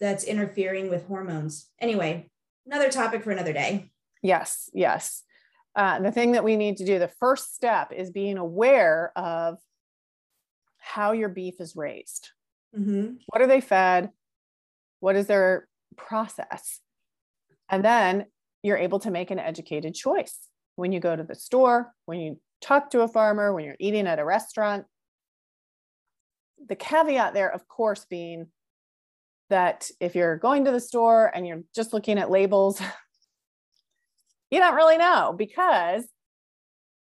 that's 0.00 0.24
interfering 0.24 0.88
with 0.88 1.06
hormones. 1.06 1.70
Anyway 1.80 2.30
another 2.66 2.90
topic 2.90 3.24
for 3.24 3.30
another 3.32 3.52
day. 3.52 3.90
Yes 4.22 4.70
yes. 4.72 5.22
Uh, 5.76 5.98
the 5.98 6.12
thing 6.12 6.32
that 6.32 6.44
we 6.44 6.56
need 6.56 6.76
to 6.76 6.84
do 6.84 7.00
the 7.00 7.08
first 7.08 7.54
step 7.54 7.92
is 7.92 8.10
being 8.10 8.38
aware 8.38 9.12
of 9.16 9.58
how 10.78 11.12
your 11.12 11.28
beef 11.28 11.60
is 11.60 11.74
raised. 11.74 12.30
Mm-hmm. 12.76 13.14
what 13.26 13.40
are 13.40 13.46
they 13.46 13.60
fed? 13.60 14.10
What 14.98 15.14
is 15.14 15.26
their 15.26 15.68
process? 15.96 16.80
And 17.68 17.84
then 17.84 18.26
you're 18.64 18.78
able 18.78 18.98
to 18.98 19.10
make 19.10 19.30
an 19.30 19.38
educated 19.38 19.94
choice 19.94 20.38
when 20.76 20.90
you 20.90 20.98
go 20.98 21.14
to 21.14 21.22
the 21.22 21.34
store, 21.34 21.92
when 22.06 22.18
you 22.18 22.40
talk 22.62 22.90
to 22.90 23.02
a 23.02 23.08
farmer, 23.08 23.52
when 23.52 23.64
you're 23.64 23.76
eating 23.78 24.06
at 24.06 24.18
a 24.18 24.24
restaurant. 24.24 24.86
The 26.66 26.74
caveat 26.74 27.34
there, 27.34 27.52
of 27.52 27.68
course, 27.68 28.06
being 28.08 28.46
that 29.50 29.90
if 30.00 30.14
you're 30.14 30.38
going 30.38 30.64
to 30.64 30.70
the 30.70 30.80
store 30.80 31.30
and 31.34 31.46
you're 31.46 31.62
just 31.74 31.92
looking 31.92 32.18
at 32.18 32.30
labels, 32.30 32.80
you 34.50 34.58
don't 34.58 34.74
really 34.74 34.96
know 34.96 35.34
because, 35.36 36.06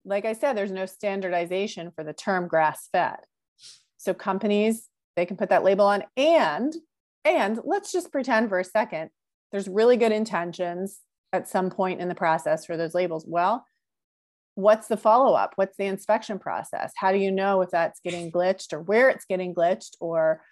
like 0.04 0.26
I 0.26 0.34
said, 0.34 0.58
there's 0.58 0.70
no 0.70 0.84
standardization 0.84 1.90
for 1.90 2.04
the 2.04 2.12
term 2.12 2.48
grass 2.48 2.90
fed. 2.92 3.16
So 3.96 4.12
companies, 4.12 4.88
they 5.16 5.24
can 5.24 5.38
put 5.38 5.48
that 5.48 5.64
label 5.64 5.86
on 5.86 6.04
and 6.18 6.74
and 7.24 7.58
let's 7.64 7.90
just 7.90 8.12
pretend 8.12 8.50
for 8.50 8.60
a 8.60 8.64
second 8.64 9.10
there's 9.50 9.68
really 9.68 9.96
good 9.96 10.12
intentions 10.12 11.00
at 11.36 11.48
some 11.48 11.70
point 11.70 12.00
in 12.00 12.08
the 12.08 12.14
process 12.14 12.66
for 12.66 12.76
those 12.76 12.94
labels. 12.94 13.24
Well 13.26 13.64
what's 14.56 14.88
the 14.88 14.96
follow 14.96 15.34
up 15.34 15.52
what's 15.56 15.76
the 15.76 15.84
inspection 15.84 16.38
process? 16.38 16.92
How 16.96 17.12
do 17.12 17.18
you 17.18 17.30
know 17.30 17.60
if 17.60 17.70
that's 17.70 18.00
getting 18.00 18.32
glitched 18.32 18.72
or 18.72 18.80
where 18.80 19.10
it's 19.10 19.26
getting 19.26 19.54
glitched 19.54 19.96
or 20.00 20.42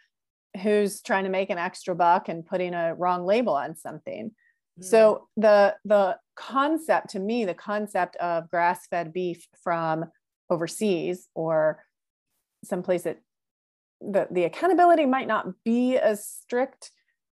who's 0.62 1.00
trying 1.00 1.24
to 1.24 1.30
make 1.30 1.50
an 1.50 1.58
extra 1.58 1.94
buck 1.94 2.28
and 2.28 2.46
putting 2.46 2.74
a 2.74 2.94
wrong 2.94 3.24
label 3.24 3.54
on 3.54 3.74
something? 3.74 4.30
Mm. 4.78 4.84
so 4.84 5.28
the 5.36 5.76
the 5.84 6.18
concept 6.34 7.10
to 7.10 7.20
me 7.20 7.44
the 7.44 7.54
concept 7.54 8.16
of 8.16 8.50
grass 8.50 8.86
fed 8.88 9.12
beef 9.12 9.46
from 9.62 10.06
overseas 10.50 11.28
or 11.34 11.84
someplace 12.64 13.02
that 13.02 13.20
the, 14.00 14.26
the 14.30 14.44
accountability 14.44 15.06
might 15.06 15.28
not 15.28 15.46
be 15.64 15.96
as 15.96 16.26
strict 16.26 16.90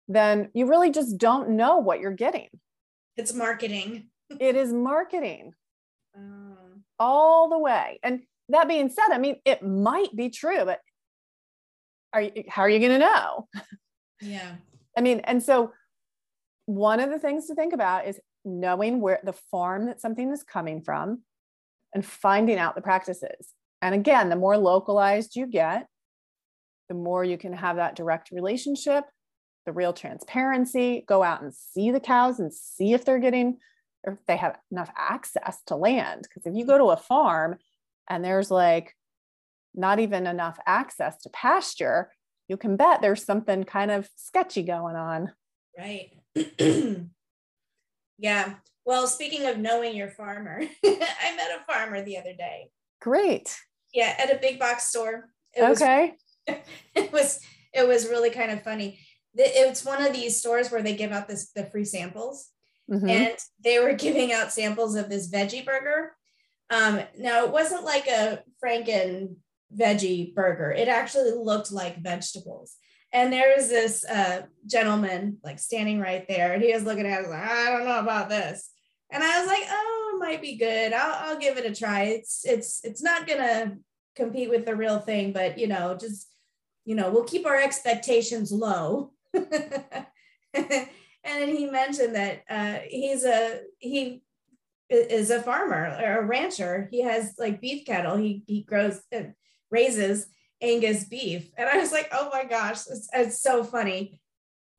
then 0.07 0.49
you 0.53 0.65
really 0.65 0.89
just 0.89 1.17
don't 1.17 1.49
know 1.49 1.77
what 1.77 1.99
you're 1.99 2.11
getting 2.11 2.47
it's 3.17 3.33
marketing. 3.33 4.09
it 4.39 4.55
is 4.55 4.71
marketing 4.71 5.53
um, 6.15 6.83
all 6.99 7.49
the 7.49 7.57
way. 7.57 7.99
And 8.03 8.21
that 8.49 8.67
being 8.67 8.89
said, 8.89 9.09
I 9.11 9.17
mean, 9.17 9.37
it 9.45 9.61
might 9.61 10.15
be 10.15 10.29
true, 10.29 10.63
but 10.65 10.79
are 12.13 12.21
you, 12.21 12.43
how 12.47 12.61
are 12.61 12.69
you 12.69 12.79
going 12.79 12.99
to 12.99 12.99
know? 12.99 13.47
Yeah. 14.21 14.55
I 14.97 15.01
mean, 15.01 15.19
and 15.25 15.43
so 15.43 15.73
one 16.65 16.99
of 16.99 17.09
the 17.09 17.19
things 17.19 17.47
to 17.47 17.55
think 17.55 17.73
about 17.73 18.07
is 18.07 18.19
knowing 18.43 18.99
where 19.01 19.19
the 19.23 19.33
farm 19.33 19.85
that 19.85 20.01
something 20.01 20.31
is 20.31 20.43
coming 20.43 20.81
from 20.81 21.21
and 21.93 22.05
finding 22.05 22.57
out 22.57 22.75
the 22.75 22.81
practices. 22.81 23.53
And 23.81 23.93
again, 23.93 24.29
the 24.29 24.35
more 24.35 24.57
localized 24.57 25.35
you 25.35 25.45
get, 25.45 25.87
the 26.89 26.95
more 26.95 27.23
you 27.23 27.37
can 27.37 27.53
have 27.53 27.75
that 27.75 27.95
direct 27.95 28.31
relationship 28.31 29.03
the 29.67 29.73
real 29.73 29.91
transparency, 29.91 31.03
go 31.07 31.21
out 31.21 31.41
and 31.41 31.53
see 31.53 31.91
the 31.91 31.99
cows 31.99 32.39
and 32.39 32.53
see 32.53 32.93
if 32.93 33.03
they're 33.03 33.19
getting 33.19 33.57
or 34.05 34.13
if 34.13 34.25
they 34.25 34.37
have 34.37 34.57
enough 34.71 34.89
access 34.97 35.61
to 35.67 35.75
land. 35.75 36.23
Because 36.23 36.47
if 36.47 36.55
you 36.55 36.65
go 36.65 36.77
to 36.77 36.85
a 36.85 36.97
farm 36.97 37.57
and 38.09 38.23
there's 38.23 38.49
like 38.49 38.95
not 39.75 39.99
even 39.99 40.25
enough 40.25 40.57
access 40.65 41.17
to 41.17 41.29
pasture, 41.29 42.09
you 42.47 42.55
can 42.55 42.77
bet 42.77 43.01
there's 43.01 43.25
something 43.25 43.65
kind 43.65 43.91
of 43.91 44.09
sketchy 44.15 44.63
going 44.63 44.95
on. 44.95 45.33
Right. 45.77 46.11
yeah. 48.17 48.53
Well, 48.85 49.05
speaking 49.05 49.47
of 49.47 49.57
knowing 49.57 49.97
your 49.97 50.11
farmer, 50.11 50.61
I 50.85 51.35
met 51.35 51.59
a 51.59 51.65
farmer 51.69 52.01
the 52.01 52.17
other 52.17 52.33
day. 52.33 52.69
Great. 53.01 53.53
Yeah, 53.93 54.15
at 54.17 54.33
a 54.33 54.39
big 54.39 54.59
box 54.59 54.87
store. 54.87 55.29
It 55.53 55.63
okay. 55.63 56.13
Was, 56.47 56.57
it 56.95 57.11
was 57.11 57.39
it 57.73 57.85
was 57.85 58.07
really 58.07 58.29
kind 58.29 58.51
of 58.51 58.63
funny 58.63 58.99
it's 59.37 59.85
one 59.85 60.03
of 60.03 60.13
these 60.13 60.39
stores 60.39 60.71
where 60.71 60.81
they 60.81 60.95
give 60.95 61.11
out 61.11 61.27
this 61.27 61.51
the 61.51 61.65
free 61.65 61.85
samples. 61.85 62.49
Mm-hmm. 62.89 63.09
and 63.09 63.37
they 63.61 63.79
were 63.79 63.93
giving 64.05 64.31
out 64.31 64.53
samples 64.53 64.95
of 64.95 65.09
this 65.09 65.29
veggie 65.29 65.65
burger. 65.65 66.15
Um, 66.69 67.01
now 67.17 67.43
it 67.43 67.51
wasn't 67.51 67.83
like 67.83 68.07
a 68.07 68.41
franken 68.63 69.35
veggie 69.75 70.33
burger. 70.33 70.71
It 70.71 70.87
actually 70.87 71.31
looked 71.31 71.71
like 71.71 72.01
vegetables. 72.01 72.75
And 73.13 73.31
there 73.31 73.53
was 73.55 73.69
this 73.69 74.05
uh, 74.05 74.43
gentleman 74.65 75.37
like 75.43 75.59
standing 75.59 75.99
right 75.99 76.25
there 76.27 76.53
and 76.53 76.63
he 76.63 76.73
was 76.73 76.83
looking 76.83 77.05
at 77.05 77.23
it 77.23 77.29
like 77.29 77.43
i 77.43 77.71
don't 77.71 77.85
know 77.85 77.99
about 77.99 78.29
this. 78.29 78.69
And 79.11 79.23
i 79.23 79.39
was 79.39 79.47
like 79.47 79.63
oh 79.69 80.11
it 80.15 80.19
might 80.19 80.41
be 80.41 80.55
good. 80.55 80.93
I'll, 80.93 81.31
I'll 81.31 81.39
give 81.39 81.57
it 81.57 81.69
a 81.69 81.75
try. 81.75 82.03
It's 82.03 82.45
it's 82.45 82.83
it's 82.83 83.03
not 83.03 83.27
gonna 83.27 83.77
compete 84.15 84.49
with 84.49 84.65
the 84.65 84.75
real 84.75 84.99
thing 84.99 85.31
but 85.31 85.59
you 85.59 85.67
know 85.67 85.95
just 85.95 86.27
you 86.85 86.95
know 86.95 87.11
we'll 87.11 87.23
keep 87.23 87.45
our 87.45 87.55
expectations 87.55 88.51
low 88.51 89.11
and 91.23 91.49
he 91.49 91.69
mentioned 91.69 92.15
that 92.15 92.43
uh, 92.49 92.79
he's 92.87 93.25
a 93.25 93.61
he 93.79 94.21
is 94.89 95.29
a 95.29 95.41
farmer 95.41 95.97
or 95.99 96.19
a 96.19 96.25
rancher. 96.25 96.87
He 96.91 97.01
has 97.01 97.33
like 97.37 97.61
beef 97.61 97.85
cattle. 97.85 98.17
He 98.17 98.43
he 98.47 98.63
grows 98.63 99.01
uh, 99.15 99.23
raises 99.69 100.27
Angus 100.61 101.03
beef. 101.05 101.51
And 101.57 101.69
I 101.69 101.77
was 101.77 101.91
like, 101.91 102.09
oh 102.11 102.29
my 102.31 102.43
gosh, 102.45 102.87
it's, 102.87 103.09
it's 103.13 103.41
so 103.41 103.63
funny. 103.63 104.19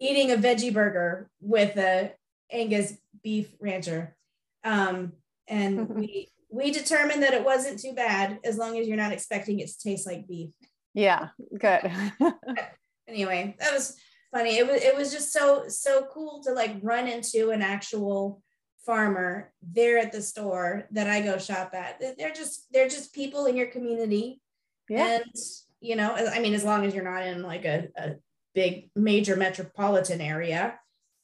Eating 0.01 0.33
a 0.33 0.37
veggie 0.37 0.73
burger 0.73 1.31
with 1.41 1.77
a 1.77 2.13
Angus 2.51 2.95
beef 3.23 3.55
rancher. 3.61 4.17
Um, 4.65 5.13
and 5.47 5.89
we 5.95 6.31
we 6.51 6.71
determined 6.71 7.23
that 7.23 7.35
it 7.35 7.45
wasn't 7.45 7.79
too 7.79 7.93
bad 7.93 8.39
as 8.45 8.57
long 8.57 8.79
as 8.79 8.89
you're 8.89 8.97
not 8.97 9.13
expecting 9.13 9.61
it 9.61 9.69
to 9.69 9.79
taste 9.79 10.07
like 10.07 10.27
beef. 10.27 10.51
Yeah, 10.95 11.29
good. 11.59 11.93
anyway, 13.09 13.55
that 13.61 13.73
was 13.73 13.97
funny. 14.33 14.57
It 14.59 14.67
was 14.67 14.83
it 14.83 14.97
was 14.97 15.13
just 15.13 15.33
so 15.33 15.65
so 15.69 16.07
cool 16.13 16.43
to 16.45 16.53
like 16.53 16.77
run 16.83 17.07
into 17.07 17.51
an 17.51 17.63
actual 17.63 18.43
farmer 18.85 19.53
there 19.63 19.99
at 19.99 20.13
the 20.13 20.23
store 20.23 20.87
that 20.93 21.09
I 21.09 21.21
go 21.21 21.39
shop 21.39 21.75
at. 21.75 22.01
They're 22.19 22.33
just 22.33 22.73
they're 22.73 22.89
just 22.89 23.15
people 23.15 23.47
in 23.47 23.57
your 23.57 23.67
community. 23.67 24.41
Yeah. 24.89 25.17
And 25.21 25.35
you 25.81 25.97
know, 25.97 26.15
I 26.15 26.41
mean, 26.41 26.55
as 26.55 26.65
long 26.65 26.85
as 26.85 26.95
you're 26.95 27.05
not 27.05 27.27
in 27.27 27.43
like 27.43 27.65
a, 27.65 27.89
a 27.97 28.15
big 28.55 28.91
major 28.97 29.37
metropolitan 29.37 30.21
area, 30.21 30.79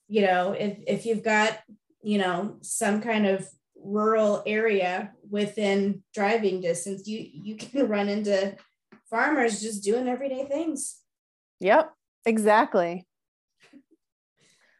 you 0.09 0.23
know, 0.23 0.53
if 0.53 0.79
if 0.87 1.07
you've 1.07 1.23
got, 1.23 1.59
you 2.03 2.19
know, 2.19 2.59
some 2.61 3.01
kind 3.01 3.27
of 3.27 3.49
rural 3.77 4.43
area 4.47 5.13
within 5.29 6.03
driving 6.15 6.61
distance, 6.61 7.07
you 7.07 7.27
you 7.33 7.57
can 7.57 7.89
run 7.89 8.09
into 8.09 8.57
farmers 9.09 9.61
just 9.61 9.83
doing 9.83 10.09
everyday 10.09 10.45
things. 10.45 10.99
Yep, 11.61 11.93
exactly. 12.27 13.07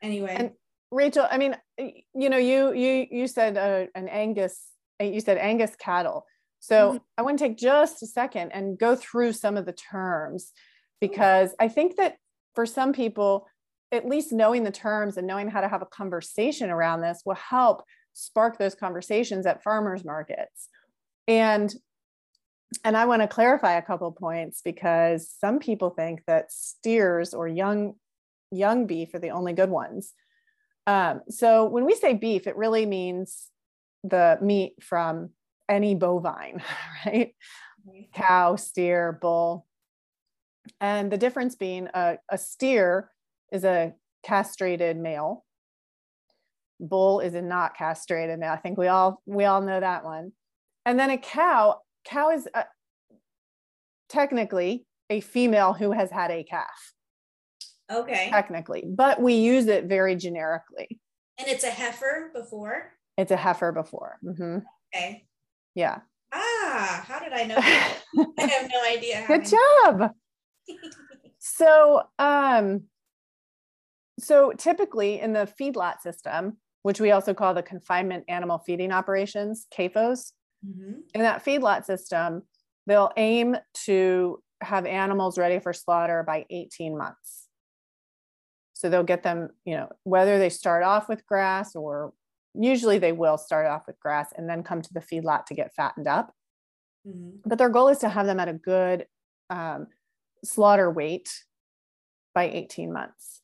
anyway. 0.03 0.37
And 0.39 0.51
Rachel, 0.91 1.27
I 1.29 1.39
mean, 1.39 1.57
you 1.79 2.31
know, 2.31 2.37
you 2.37 2.73
you 2.73 3.07
you 3.11 3.27
said 3.27 3.57
uh, 3.57 3.87
an 3.95 4.09
Angus, 4.09 4.61
you 5.01 5.21
said 5.21 5.39
Angus 5.39 5.75
cattle. 5.77 6.27
So 6.61 6.91
mm-hmm. 6.91 6.99
I 7.19 7.23
want 7.23 7.39
to 7.39 7.49
take 7.49 7.59
just 7.59 8.03
a 8.03 8.07
second 8.07 8.53
and 8.53 8.79
go 8.79 8.97
through 8.97 9.33
some 9.33 9.57
of 9.57 9.67
the 9.67 9.73
terms 9.73 10.53
because 11.01 11.55
I 11.61 11.69
think 11.69 11.97
that 11.97 12.17
for 12.55 12.65
some 12.65 12.93
people, 12.93 13.47
at 13.93 14.09
least 14.09 14.33
knowing 14.33 14.65
the 14.65 14.71
terms 14.71 15.17
and 15.17 15.27
knowing 15.27 15.49
how 15.49 15.61
to 15.61 15.69
have 15.69 15.83
a 15.83 15.87
conversation 15.87 16.71
around 16.71 17.01
this 17.01 17.23
will 17.27 17.35
help 17.35 17.83
spark 18.15 18.59
those 18.59 18.75
conversations 18.75 19.45
at 19.45 19.63
farmers 19.63 20.05
markets. 20.05 20.69
And 21.29 21.75
and 22.85 22.97
I 22.97 23.07
want 23.07 23.23
to 23.23 23.29
clarify 23.29 23.75
a 23.75 23.83
couple 23.83 24.11
points 24.13 24.61
because 24.65 25.29
some 25.41 25.59
people 25.59 25.91
think 25.91 26.23
that 26.27 26.51
steers 26.53 27.35
or 27.35 27.47
young 27.47 27.95
young 28.51 28.87
beef 28.87 29.15
are 29.15 29.19
the 29.19 29.31
only 29.31 29.53
good 29.53 29.71
ones. 29.71 30.13
Um, 30.87 31.23
so 31.29 31.65
when 31.67 31.85
we 31.85 31.95
say 31.95 32.15
beef, 32.15 32.47
it 32.47 32.57
really 32.57 32.87
means 32.87 33.49
the 34.03 34.39
meat 34.41 34.75
from 34.83 35.31
any 35.69 35.95
bovine, 35.95 36.63
right? 37.07 37.35
Cow, 38.15 38.57
steer, 38.57 39.19
bull. 39.21 39.67
And 40.81 41.11
the 41.11 41.19
difference 41.19 41.57
being 41.57 41.89
a, 41.93 42.19
a 42.31 42.39
steer 42.39 43.11
is 43.53 43.65
a 43.65 43.95
castrated 44.25 44.97
male. 44.97 45.45
Bull 46.81 47.21
is 47.21 47.35
a 47.35 47.43
not 47.43 47.77
castrated 47.77 48.39
male. 48.39 48.53
I 48.53 48.57
think 48.57 48.79
we 48.79 48.89
all 48.89 49.23
we 49.27 49.45
all 49.45 49.61
know 49.61 49.81
that 49.81 50.05
one. 50.05 50.33
And 50.87 50.99
then 50.99 51.11
a 51.11 51.19
cow, 51.19 51.81
cow 52.05 52.31
is 52.31 52.49
a, 52.55 52.65
technically 54.09 54.87
a 55.11 55.21
female 55.21 55.73
who 55.73 55.93
has 55.93 56.11
had 56.11 56.31
a 56.31 56.45
calf. 56.45 56.95
Okay. 57.91 58.29
Technically, 58.31 58.85
but 58.87 59.21
we 59.21 59.35
use 59.35 59.67
it 59.67 59.85
very 59.85 60.17
generically. 60.17 61.01
And 61.39 61.49
it's 61.49 61.65
a 61.65 61.71
heifer 61.71 62.31
before? 62.35 62.93
It's 63.19 63.31
a 63.31 63.37
heifer 63.37 63.73
before. 63.73 64.19
Mm-hmm. 64.25 64.59
Okay. 64.95 65.25
Yeah. 65.75 66.01
Ah, 66.33 67.05
how 67.07 67.21
did 67.21 67.33
I 67.33 67.45
know? 67.45 67.57
I 68.39 68.47
have 68.47 68.71
no 68.71 68.83
idea. 68.85 69.25
Good 69.27 69.47
job. 69.47 70.13
so, 71.39 72.03
um, 72.19 72.85
so 74.19 74.53
typically 74.57 75.21
in 75.21 75.33
the 75.33 75.49
feedlot 75.61 76.01
system, 76.01 76.57
which 76.83 77.01
we 77.01 77.11
also 77.11 77.35
call 77.35 77.55
the 77.55 77.63
confinement 77.63 78.25
animal 78.29 78.59
feeding 78.59 78.93
operations, 78.93 79.67
CAFOs, 79.77 80.33
mm-hmm. 80.65 80.93
in 81.15 81.21
that 81.21 81.45
feedlot 81.45 81.85
system, 81.85 82.43
they'll 82.87 83.13
aim 83.17 83.57
to 83.85 84.43
have 84.61 84.87
animals 84.87 85.39
ready 85.39 85.59
for 85.59 85.73
slaughter 85.73 86.23
by 86.27 86.47
18 86.51 86.97
months. 86.97 87.49
So 88.73 88.89
they'll 88.89 89.03
get 89.03 89.23
them, 89.23 89.51
you 89.65 89.77
know, 89.77 89.89
whether 90.05 90.39
they 90.39 90.51
start 90.51 90.83
off 90.83 91.09
with 91.09 91.27
grass 91.27 91.75
or 91.75 92.13
usually 92.55 92.99
they 92.99 93.13
will 93.13 93.39
start 93.39 93.67
off 93.67 93.83
with 93.87 93.99
grass 94.01 94.33
and 94.37 94.49
then 94.49 94.63
come 94.63 94.83
to 94.83 94.93
the 94.93 95.01
feedlot 95.01 95.47
to 95.47 95.55
get 95.55 95.75
fattened 95.75 96.07
up. 96.07 96.33
Mm-hmm. 97.07 97.49
But 97.49 97.59
their 97.59 97.69
goal 97.69 97.89
is 97.89 97.99
to 97.99 98.09
have 98.09 98.27
them 98.27 98.41
at 98.41 98.49
a 98.49 98.55
good 98.55 99.07
um, 99.51 99.89
slaughter 100.45 100.91
weight 100.91 101.31
by 102.35 102.45
18 102.45 102.93
months. 102.93 103.43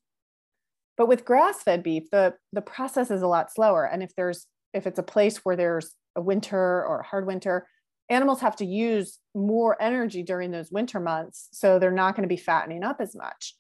But 0.96 1.09
with 1.09 1.24
grass-fed 1.24 1.83
beef, 1.83 2.11
the, 2.11 2.35
the 2.52 2.61
process 2.61 3.11
is 3.11 3.22
a 3.22 3.26
lot 3.26 3.52
slower. 3.52 3.85
And 3.85 4.02
if 4.02 4.14
there's 4.14 4.46
if 4.72 4.87
it's 4.87 4.98
a 4.98 5.04
place 5.04 5.38
where 5.38 5.56
there's 5.56 5.94
a 6.16 6.20
winter 6.20 6.85
or 6.85 7.01
a 7.01 7.07
hard 7.07 7.27
winter, 7.27 7.66
animals 8.09 8.40
have 8.40 8.57
to 8.57 8.64
use 8.64 9.18
more 9.35 9.81
energy 9.81 10.23
during 10.23 10.51
those 10.51 10.70
winter 10.70 11.01
months. 11.01 11.49
So 11.53 11.79
they're 11.79 11.90
not 11.90 12.16
going 12.16 12.29
to 12.29 12.35
be 12.35 12.40
fattening 12.40 12.83
up 12.83 13.01
as 13.01 13.14
much. 13.14 13.55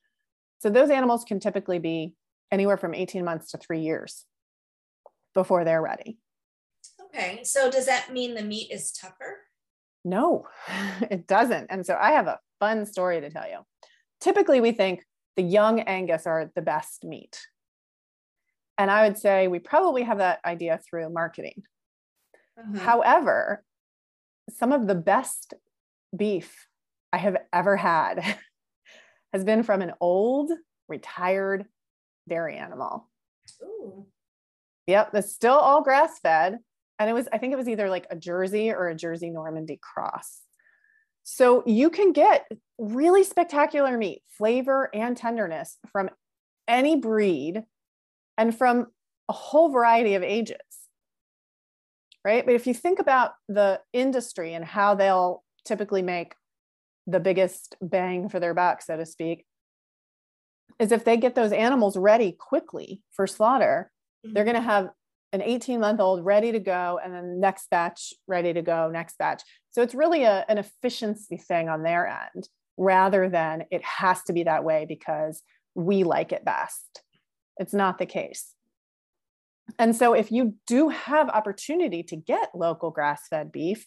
So 0.58 0.68
those 0.68 0.90
animals 0.90 1.24
can 1.24 1.40
typically 1.40 1.78
be 1.78 2.14
anywhere 2.52 2.76
from 2.76 2.94
18 2.94 3.24
months 3.24 3.52
to 3.52 3.58
three 3.58 3.80
years 3.80 4.24
before 5.34 5.64
they're 5.64 5.82
ready. 5.82 6.18
Okay. 7.06 7.40
So 7.44 7.70
does 7.70 7.86
that 7.86 8.12
mean 8.12 8.34
the 8.34 8.42
meat 8.42 8.70
is 8.70 8.92
tougher? 8.92 9.38
No, 10.04 10.46
it 11.02 11.26
doesn't. 11.26 11.68
And 11.70 11.84
so 11.84 11.96
I 12.00 12.12
have 12.12 12.26
a 12.26 12.40
fun 12.58 12.86
story 12.86 13.20
to 13.20 13.30
tell 13.30 13.48
you. 13.48 13.58
Typically, 14.20 14.60
we 14.60 14.72
think 14.72 15.04
the 15.36 15.42
young 15.42 15.80
Angus 15.80 16.26
are 16.26 16.50
the 16.54 16.62
best 16.62 17.04
meat. 17.04 17.40
And 18.76 18.90
I 18.90 19.06
would 19.06 19.18
say 19.18 19.46
we 19.48 19.58
probably 19.58 20.02
have 20.02 20.18
that 20.18 20.40
idea 20.44 20.80
through 20.88 21.10
marketing. 21.10 21.62
Uh-huh. 22.60 22.78
However, 22.78 23.64
some 24.50 24.72
of 24.72 24.86
the 24.86 24.94
best 24.94 25.54
beef 26.16 26.66
I 27.12 27.18
have 27.18 27.36
ever 27.52 27.76
had 27.76 28.36
has 29.32 29.44
been 29.44 29.62
from 29.62 29.82
an 29.82 29.92
old 30.00 30.50
retired 30.88 31.66
dairy 32.28 32.56
animal. 32.56 33.08
Ooh. 33.62 34.06
Yep, 34.86 35.12
that's 35.12 35.32
still 35.32 35.54
all 35.54 35.82
grass 35.82 36.18
fed. 36.18 36.58
And 36.98 37.08
it 37.08 37.12
was, 37.12 37.28
I 37.32 37.38
think 37.38 37.52
it 37.52 37.56
was 37.56 37.68
either 37.68 37.88
like 37.88 38.06
a 38.10 38.16
Jersey 38.16 38.70
or 38.70 38.88
a 38.88 38.94
Jersey 38.94 39.30
Normandy 39.30 39.78
cross. 39.80 40.40
So 41.22 41.62
you 41.66 41.90
can 41.90 42.12
get 42.12 42.46
really 42.78 43.24
spectacular 43.24 43.96
meat, 43.96 44.22
flavor 44.28 44.90
and 44.92 45.16
tenderness 45.16 45.78
from 45.92 46.10
any 46.66 46.96
breed 46.96 47.62
and 48.36 48.56
from 48.56 48.86
a 49.28 49.32
whole 49.32 49.70
variety 49.70 50.14
of 50.14 50.22
ages. 50.22 50.56
Right. 52.24 52.44
But 52.44 52.54
if 52.54 52.66
you 52.66 52.74
think 52.74 52.98
about 52.98 53.32
the 53.48 53.80
industry 53.92 54.52
and 54.52 54.64
how 54.64 54.94
they'll 54.94 55.42
typically 55.64 56.02
make 56.02 56.34
the 57.06 57.20
biggest 57.20 57.76
bang 57.80 58.28
for 58.28 58.38
their 58.38 58.52
buck, 58.52 58.82
so 58.82 58.96
to 58.96 59.06
speak, 59.06 59.46
is 60.78 60.92
if 60.92 61.04
they 61.04 61.16
get 61.16 61.34
those 61.34 61.52
animals 61.52 61.96
ready 61.96 62.32
quickly 62.32 63.02
for 63.12 63.26
slaughter, 63.26 63.90
mm-hmm. 64.24 64.34
they're 64.34 64.44
going 64.44 64.56
to 64.56 64.60
have 64.60 64.90
an 65.32 65.42
18 65.42 65.80
month 65.80 66.00
old 66.00 66.24
ready 66.24 66.52
to 66.52 66.58
go 66.58 66.98
and 67.02 67.14
then 67.14 67.40
next 67.40 67.70
batch 67.70 68.12
ready 68.26 68.52
to 68.52 68.62
go 68.62 68.90
next 68.90 69.16
batch 69.18 69.42
so 69.70 69.82
it's 69.82 69.94
really 69.94 70.24
a, 70.24 70.44
an 70.48 70.58
efficiency 70.58 71.36
thing 71.36 71.68
on 71.68 71.82
their 71.82 72.06
end 72.06 72.48
rather 72.76 73.28
than 73.28 73.64
it 73.70 73.82
has 73.84 74.22
to 74.24 74.32
be 74.32 74.42
that 74.42 74.64
way 74.64 74.86
because 74.88 75.42
we 75.74 76.02
like 76.02 76.32
it 76.32 76.44
best 76.44 77.02
it's 77.58 77.74
not 77.74 77.98
the 77.98 78.06
case 78.06 78.54
and 79.78 79.94
so 79.94 80.12
if 80.12 80.30
you 80.32 80.54
do 80.66 80.88
have 80.88 81.28
opportunity 81.28 82.02
to 82.02 82.16
get 82.16 82.50
local 82.54 82.90
grass 82.90 83.22
fed 83.28 83.52
beef 83.52 83.86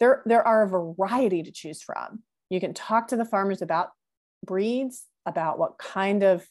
there 0.00 0.22
there 0.26 0.46
are 0.46 0.62
a 0.62 0.68
variety 0.68 1.42
to 1.42 1.52
choose 1.52 1.82
from 1.82 2.22
you 2.50 2.60
can 2.60 2.74
talk 2.74 3.08
to 3.08 3.16
the 3.16 3.24
farmers 3.24 3.62
about 3.62 3.90
breeds 4.44 5.06
about 5.26 5.58
what 5.58 5.78
kind 5.78 6.22
of 6.22 6.46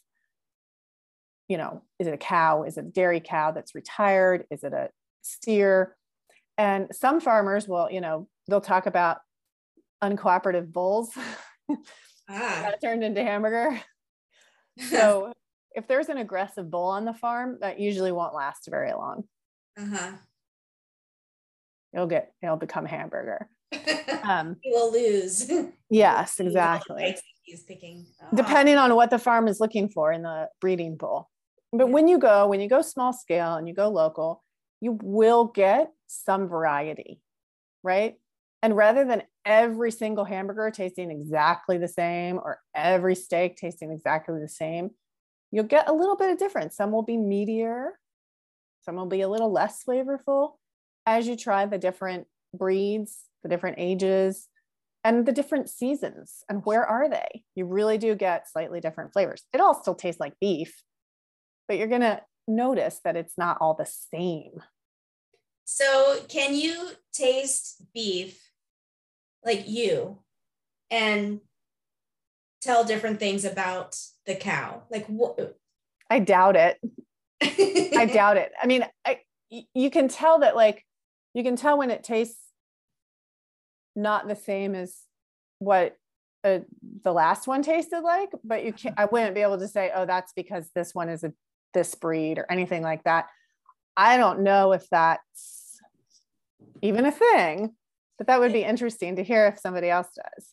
you 1.47 1.57
know, 1.57 1.81
is 1.99 2.07
it 2.07 2.13
a 2.13 2.17
cow? 2.17 2.63
Is 2.63 2.77
it 2.77 2.85
a 2.85 2.89
dairy 2.89 3.21
cow 3.21 3.51
that's 3.51 3.73
retired? 3.73 4.45
Is 4.51 4.63
it 4.63 4.73
a 4.73 4.89
steer? 5.21 5.95
And 6.57 6.87
some 6.91 7.21
farmers 7.21 7.67
will, 7.67 7.89
you 7.89 8.01
know, 8.01 8.27
they'll 8.47 8.61
talk 8.61 8.85
about 8.85 9.19
uncooperative 10.03 10.71
bulls 10.71 11.11
ah. 11.69 11.77
that 12.27 12.81
turned 12.81 13.03
into 13.03 13.23
hamburger. 13.23 13.79
so 14.89 15.31
if 15.77 15.87
there's 15.87 16.09
an 16.09 16.17
aggressive 16.17 16.69
bull 16.69 16.87
on 16.87 17.05
the 17.05 17.13
farm, 17.13 17.59
that 17.61 17.79
usually 17.79 18.11
won't 18.11 18.33
last 18.33 18.67
very 18.69 18.91
long. 18.91 19.23
Uh-huh. 19.77 20.11
It'll 21.93 22.07
get, 22.07 22.33
it'll 22.41 22.57
become 22.57 22.85
hamburger. 22.85 23.47
Um, 24.23 24.57
he 24.61 24.71
will 24.71 24.91
lose. 24.91 25.49
yes, 25.89 26.39
exactly. 26.41 27.15
He's 27.43 27.63
picking. 27.63 28.05
Oh. 28.21 28.35
Depending 28.35 28.75
on 28.75 28.93
what 28.95 29.09
the 29.09 29.19
farm 29.19 29.47
is 29.47 29.61
looking 29.61 29.87
for 29.87 30.11
in 30.11 30.23
the 30.23 30.49
breeding 30.59 30.97
bull 30.97 31.29
but 31.71 31.89
when 31.89 32.07
you 32.07 32.17
go 32.17 32.47
when 32.47 32.59
you 32.59 32.69
go 32.69 32.81
small 32.81 33.13
scale 33.13 33.55
and 33.55 33.67
you 33.67 33.73
go 33.73 33.89
local 33.89 34.43
you 34.81 34.97
will 35.01 35.45
get 35.45 35.91
some 36.07 36.47
variety 36.47 37.21
right 37.83 38.15
and 38.63 38.75
rather 38.75 39.05
than 39.05 39.23
every 39.45 39.91
single 39.91 40.25
hamburger 40.25 40.71
tasting 40.71 41.11
exactly 41.11 41.77
the 41.77 41.87
same 41.87 42.37
or 42.37 42.59
every 42.75 43.15
steak 43.15 43.55
tasting 43.55 43.91
exactly 43.91 44.39
the 44.39 44.49
same. 44.49 44.89
You'll 45.51 45.65
get 45.65 45.89
a 45.89 45.93
little 45.93 46.15
bit 46.15 46.31
of 46.31 46.37
difference. 46.37 46.75
Some 46.75 46.91
will 46.91 47.03
be 47.03 47.17
meatier, 47.17 47.91
some 48.81 48.95
will 48.95 49.05
be 49.05 49.21
a 49.21 49.29
little 49.29 49.51
less 49.51 49.83
flavorful 49.83 50.53
as 51.05 51.27
you 51.27 51.35
try 51.35 51.65
the 51.65 51.77
different 51.77 52.27
breeds, 52.53 53.17
the 53.43 53.49
different 53.49 53.77
ages, 53.79 54.47
and 55.03 55.25
the 55.25 55.31
different 55.31 55.69
seasons. 55.69 56.43
And 56.49 56.65
where 56.65 56.85
are 56.85 57.09
they? 57.09 57.43
You 57.55 57.65
really 57.65 57.97
do 57.97 58.15
get 58.15 58.49
slightly 58.49 58.79
different 58.79 59.13
flavors. 59.13 59.43
It 59.53 59.61
all 59.61 59.73
still 59.73 59.95
tastes 59.95 60.19
like 60.19 60.33
beef, 60.39 60.83
but 61.67 61.77
you're 61.77 61.87
going 61.87 62.01
to 62.01 62.21
notice 62.47 62.99
that 63.03 63.15
it's 63.15 63.37
not 63.37 63.57
all 63.61 63.73
the 63.73 63.85
same. 63.85 64.61
So, 65.65 66.21
can 66.29 66.55
you 66.55 66.91
taste 67.11 67.83
beef 67.93 68.41
like 69.43 69.67
you 69.67 70.19
and 70.89 71.41
tell 72.61 72.83
different 72.83 73.19
things 73.19 73.45
about 73.45 73.97
the 74.25 74.35
cow? 74.35 74.83
Like 74.89 75.05
what? 75.07 75.57
I 76.09 76.19
doubt 76.19 76.55
it. 76.55 76.79
I 77.41 78.05
doubt 78.13 78.37
it. 78.37 78.51
I 78.61 78.67
mean, 78.67 78.85
I, 79.05 79.19
you 79.49 79.89
can 79.89 80.07
tell 80.07 80.39
that 80.39 80.55
like 80.55 80.85
you 81.33 81.43
can 81.43 81.55
tell 81.55 81.77
when 81.77 81.91
it 81.91 82.03
tastes 82.03 82.39
not 83.95 84.27
the 84.27 84.35
same 84.35 84.75
as 84.75 84.95
what 85.59 85.95
uh, 86.43 86.59
the 87.03 87.11
last 87.11 87.47
one 87.47 87.61
tasted 87.61 88.01
like, 88.01 88.29
but 88.43 88.63
you 88.63 88.73
can't. 88.73 88.95
I 88.97 89.05
wouldn't 89.05 89.35
be 89.35 89.41
able 89.41 89.59
to 89.59 89.67
say, 89.67 89.91
oh, 89.93 90.05
that's 90.05 90.33
because 90.33 90.69
this 90.73 90.93
one 90.93 91.09
is 91.09 91.23
a 91.23 91.33
this 91.73 91.95
breed 91.95 92.37
or 92.37 92.45
anything 92.49 92.81
like 92.81 93.03
that. 93.03 93.27
I 93.95 94.17
don't 94.17 94.41
know 94.41 94.73
if 94.73 94.87
that's 94.89 95.79
even 96.81 97.05
a 97.05 97.11
thing, 97.11 97.75
but 98.17 98.27
that 98.27 98.39
would 98.39 98.53
be 98.53 98.63
interesting 98.63 99.15
to 99.15 99.23
hear 99.23 99.47
if 99.47 99.59
somebody 99.59 99.89
else 99.89 100.09
does. 100.15 100.47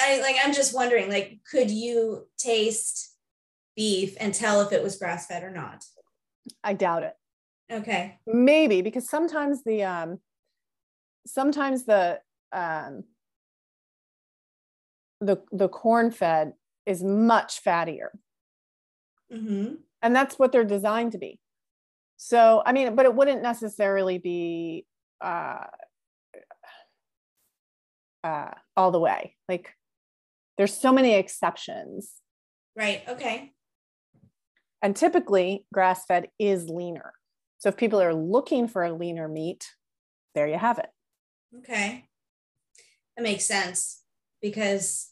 I 0.00 0.20
like 0.20 0.36
I'm 0.42 0.54
just 0.54 0.74
wondering 0.74 1.10
like 1.10 1.40
could 1.50 1.70
you 1.70 2.26
taste 2.38 3.14
beef 3.76 4.16
and 4.20 4.34
tell 4.34 4.60
if 4.60 4.72
it 4.72 4.82
was 4.82 4.96
grass 4.96 5.26
fed 5.26 5.42
or 5.42 5.50
not? 5.50 5.84
I 6.64 6.74
doubt 6.74 7.02
it. 7.02 7.14
Okay. 7.70 8.18
Maybe 8.26 8.82
because 8.82 9.08
sometimes 9.08 9.62
the 9.64 9.84
um 9.84 10.18
sometimes 11.26 11.84
the 11.84 12.20
um 12.52 13.04
the 15.20 15.42
the 15.52 15.68
corn 15.68 16.10
fed 16.10 16.54
is 16.86 17.02
much 17.02 17.62
fattier. 17.62 18.08
Mm-hmm. 19.32 19.74
And 20.02 20.16
that's 20.16 20.38
what 20.38 20.50
they're 20.50 20.64
designed 20.64 21.12
to 21.12 21.18
be. 21.18 21.38
So, 22.16 22.62
I 22.64 22.72
mean, 22.72 22.94
but 22.94 23.06
it 23.06 23.14
wouldn't 23.14 23.42
necessarily 23.42 24.18
be 24.18 24.84
uh, 25.20 25.64
uh, 28.24 28.50
all 28.76 28.90
the 28.90 29.00
way. 29.00 29.36
Like 29.48 29.74
there's 30.60 30.76
so 30.76 30.92
many 30.92 31.14
exceptions. 31.14 32.12
Right. 32.76 33.02
Okay. 33.08 33.52
And 34.82 34.94
typically, 34.94 35.64
grass 35.72 36.04
fed 36.04 36.28
is 36.38 36.68
leaner. 36.68 37.14
So 37.56 37.70
if 37.70 37.78
people 37.78 37.98
are 37.98 38.12
looking 38.12 38.68
for 38.68 38.84
a 38.84 38.92
leaner 38.92 39.26
meat, 39.26 39.70
there 40.34 40.46
you 40.46 40.58
have 40.58 40.78
it. 40.78 40.90
Okay. 41.60 42.04
That 43.16 43.22
makes 43.22 43.46
sense 43.46 44.02
because 44.42 45.08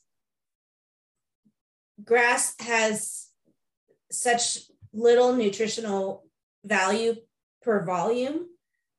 grass 2.04 2.54
has 2.60 3.28
such 4.12 4.58
little 4.92 5.32
nutritional 5.32 6.26
value 6.62 7.14
per 7.62 7.86
volume 7.86 8.48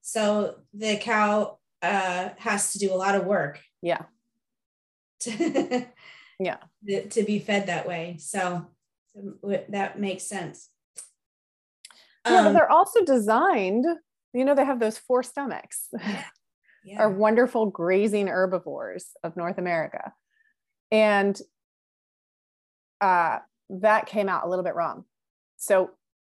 so 0.01 0.55
the 0.73 0.97
cow 0.97 1.59
uh, 1.83 2.29
has 2.37 2.73
to 2.73 2.79
do 2.79 2.91
a 2.91 2.95
lot 2.95 3.13
of 3.13 3.25
work. 3.25 3.61
Yeah. 3.83 4.05
Yeah. 6.39 6.57
To 7.11 7.23
be 7.23 7.39
fed 7.39 7.67
that 7.67 7.87
way. 7.87 8.17
So, 8.19 8.65
that 9.69 9.99
makes 9.99 10.23
sense. 10.23 10.69
Yeah, 12.25 12.39
um, 12.39 12.45
but 12.45 12.53
they're 12.53 12.71
also 12.71 13.03
designed, 13.03 13.85
you 14.33 14.45
know, 14.45 14.55
they 14.55 14.65
have 14.65 14.79
those 14.79 14.97
four 14.97 15.23
stomachs. 15.23 15.87
Yeah. 15.93 16.23
Yeah. 16.85 17.01
are 17.01 17.09
wonderful 17.09 17.65
grazing 17.69 18.27
herbivores 18.27 19.07
of 19.21 19.35
North 19.35 19.57
America. 19.57 20.13
And 20.91 21.39
uh, 23.01 23.39
that 23.69 24.05
came 24.05 24.29
out 24.29 24.45
a 24.45 24.49
little 24.49 24.63
bit 24.63 24.75
wrong. 24.75 25.03
So 25.57 25.91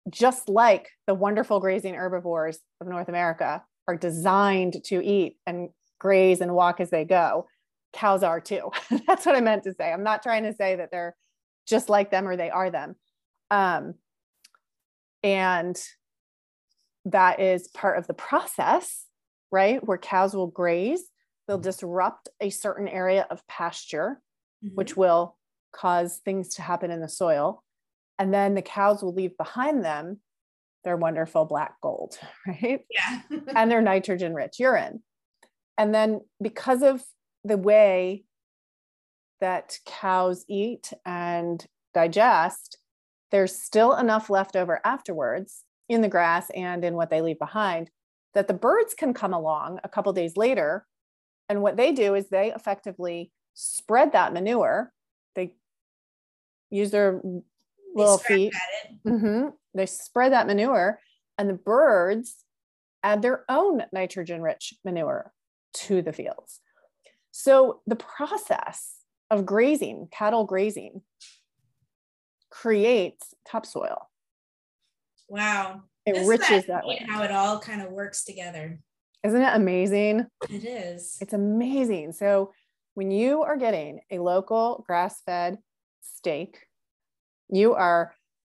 just 0.10 0.48
like 0.48 0.90
the 1.08 1.16
wonderful 1.16 1.60
grazing 1.60 1.96
herbivores 1.96 2.60
of 2.80 2.88
North 2.88 3.10
America 3.10 3.64
are 3.88 3.98
designed 3.98 4.84
to 4.86 5.04
eat 5.04 5.38
and 5.48 5.70
graze 6.00 6.42
and 6.42 6.54
walk 6.54 6.80
as 6.80 6.92
they 6.92 7.06
go, 7.06 7.48
cows 7.96 8.24
are 8.24 8.40
too. 8.40 8.72
That's 9.08 9.26
what 9.26 9.36
I 9.36 9.42
meant 9.42 9.64
to 9.64 9.74
say. 9.74 9.92
I'm 9.92 10.04
not 10.04 10.22
trying 10.22 10.44
to 10.44 10.54
say 10.54 10.76
that 10.76 10.92
they're 10.92 11.16
just 11.68 11.90
like 11.90 12.12
them 12.12 12.28
or 12.28 12.38
they 12.38 12.50
are 12.50 12.70
them. 12.70 12.96
Um, 13.50 13.96
and 15.24 15.82
that 17.06 17.40
is 17.40 17.68
part 17.68 17.98
of 17.98 18.06
the 18.08 18.14
process, 18.14 19.06
right? 19.52 19.84
Where 19.84 19.98
cows 19.98 20.36
will 20.36 20.48
graze, 20.48 21.04
they'll 21.48 21.58
disrupt 21.58 22.30
a 22.40 22.50
certain 22.50 22.88
area 22.88 23.26
of 23.30 23.46
pasture, 23.48 24.22
mm-hmm. 24.64 24.76
which 24.76 24.96
will 24.96 25.38
cause 25.72 26.22
things 26.24 26.56
to 26.56 26.62
happen 26.62 26.92
in 26.92 27.02
the 27.02 27.10
soil 27.10 27.64
and 28.18 28.34
then 28.34 28.56
the 28.56 28.62
cows 28.62 29.04
will 29.04 29.14
leave 29.14 29.38
behind 29.38 29.84
them 29.84 30.20
their 30.84 30.98
wonderful 30.98 31.46
black 31.46 31.76
gold, 31.82 32.18
right? 32.48 32.86
Yeah. 32.90 33.22
and 33.56 33.70
their 33.70 33.82
nitrogen 33.82 34.34
rich 34.34 34.60
urine. 34.60 35.02
And 35.78 35.94
then 35.94 36.22
because 36.42 36.84
of 36.84 37.04
the 37.46 37.58
way 37.58 38.26
that 39.40 39.78
cows 39.86 40.44
eat 40.50 40.92
and 41.06 41.66
digest, 41.94 42.78
there's 43.32 43.56
still 43.56 43.96
enough 43.96 44.30
left 44.30 44.56
over 44.56 44.82
afterwards 44.84 45.64
in 45.88 46.02
the 46.02 46.10
grass 46.10 46.50
and 46.56 46.84
in 46.84 46.96
what 46.96 47.10
they 47.10 47.22
leave 47.22 47.40
behind 47.40 47.90
that 48.34 48.48
the 48.48 48.54
birds 48.54 48.94
can 48.94 49.14
come 49.14 49.34
along 49.34 49.80
a 49.84 49.90
couple 49.90 50.12
days 50.12 50.36
later. 50.36 50.86
And 51.48 51.62
what 51.62 51.78
they 51.78 51.92
do 51.92 52.16
is 52.16 52.28
they 52.28 52.52
effectively 52.54 53.32
spread 53.54 54.12
that 54.12 54.34
manure. 54.34 54.92
They 55.36 55.56
use 56.70 56.92
their 56.92 57.22
little 57.96 58.18
feet. 58.18 58.54
Mm-hmm. 59.08 59.50
They 59.74 59.86
spread 59.86 60.34
that 60.34 60.48
manure, 60.48 61.00
and 61.38 61.50
the 61.50 61.54
birds 61.54 62.44
add 63.04 63.22
their 63.22 63.46
own 63.48 63.84
nitrogen 63.94 64.42
rich 64.42 64.74
manure 64.84 65.32
to 65.74 66.02
the 66.02 66.14
fields. 66.14 66.60
So 67.38 67.82
the 67.86 67.98
process 67.98 68.96
of 69.30 69.46
grazing, 69.46 70.08
cattle 70.10 70.46
grazing, 70.46 71.02
creates 72.50 73.34
topsoil. 73.46 74.10
Wow. 75.28 75.82
It 76.06 76.16
enriches 76.16 76.68
that, 76.68 76.86
that 76.88 77.10
How 77.10 77.24
it 77.24 77.32
all 77.32 77.60
kind 77.60 77.82
of 77.82 77.92
works 77.92 78.24
together. 78.24 78.80
Isn't 79.22 79.42
it 79.42 79.54
amazing? 79.54 80.28
It 80.50 80.64
is. 80.64 81.18
It's 81.20 81.34
amazing. 81.34 82.14
So 82.14 82.54
when 82.94 83.12
you 83.12 83.42
are 83.42 83.58
getting 83.58 84.00
a 84.10 84.20
local 84.20 84.86
grass 84.88 85.22
fed 85.26 85.58
steak 86.02 86.58
you 87.50 87.74
are 87.74 88.16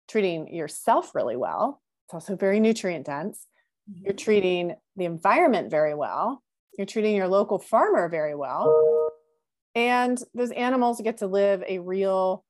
treating 0.08 0.54
yourself 0.54 1.16
really 1.16 1.36
well. 1.36 1.82
It's 2.06 2.14
also 2.14 2.36
very 2.36 2.60
nutrient 2.60 3.08
dense. 3.08 3.48
Mm-hmm. 3.90 4.06
You're 4.06 4.14
treating 4.14 4.76
the 4.96 5.06
environment 5.06 5.72
very 5.72 5.96
well. 5.96 6.44
You're 6.78 6.86
treating 6.86 7.16
your 7.16 7.28
local 7.28 7.58
farmer 7.60 8.08
very 8.08 8.36
well. 8.36 9.12
And 9.74 10.18
those 10.34 10.52
animals 10.52 11.02
get 11.02 11.18
to 11.18 11.28
live 11.28 11.64
a 11.68 11.80
real 11.80 12.44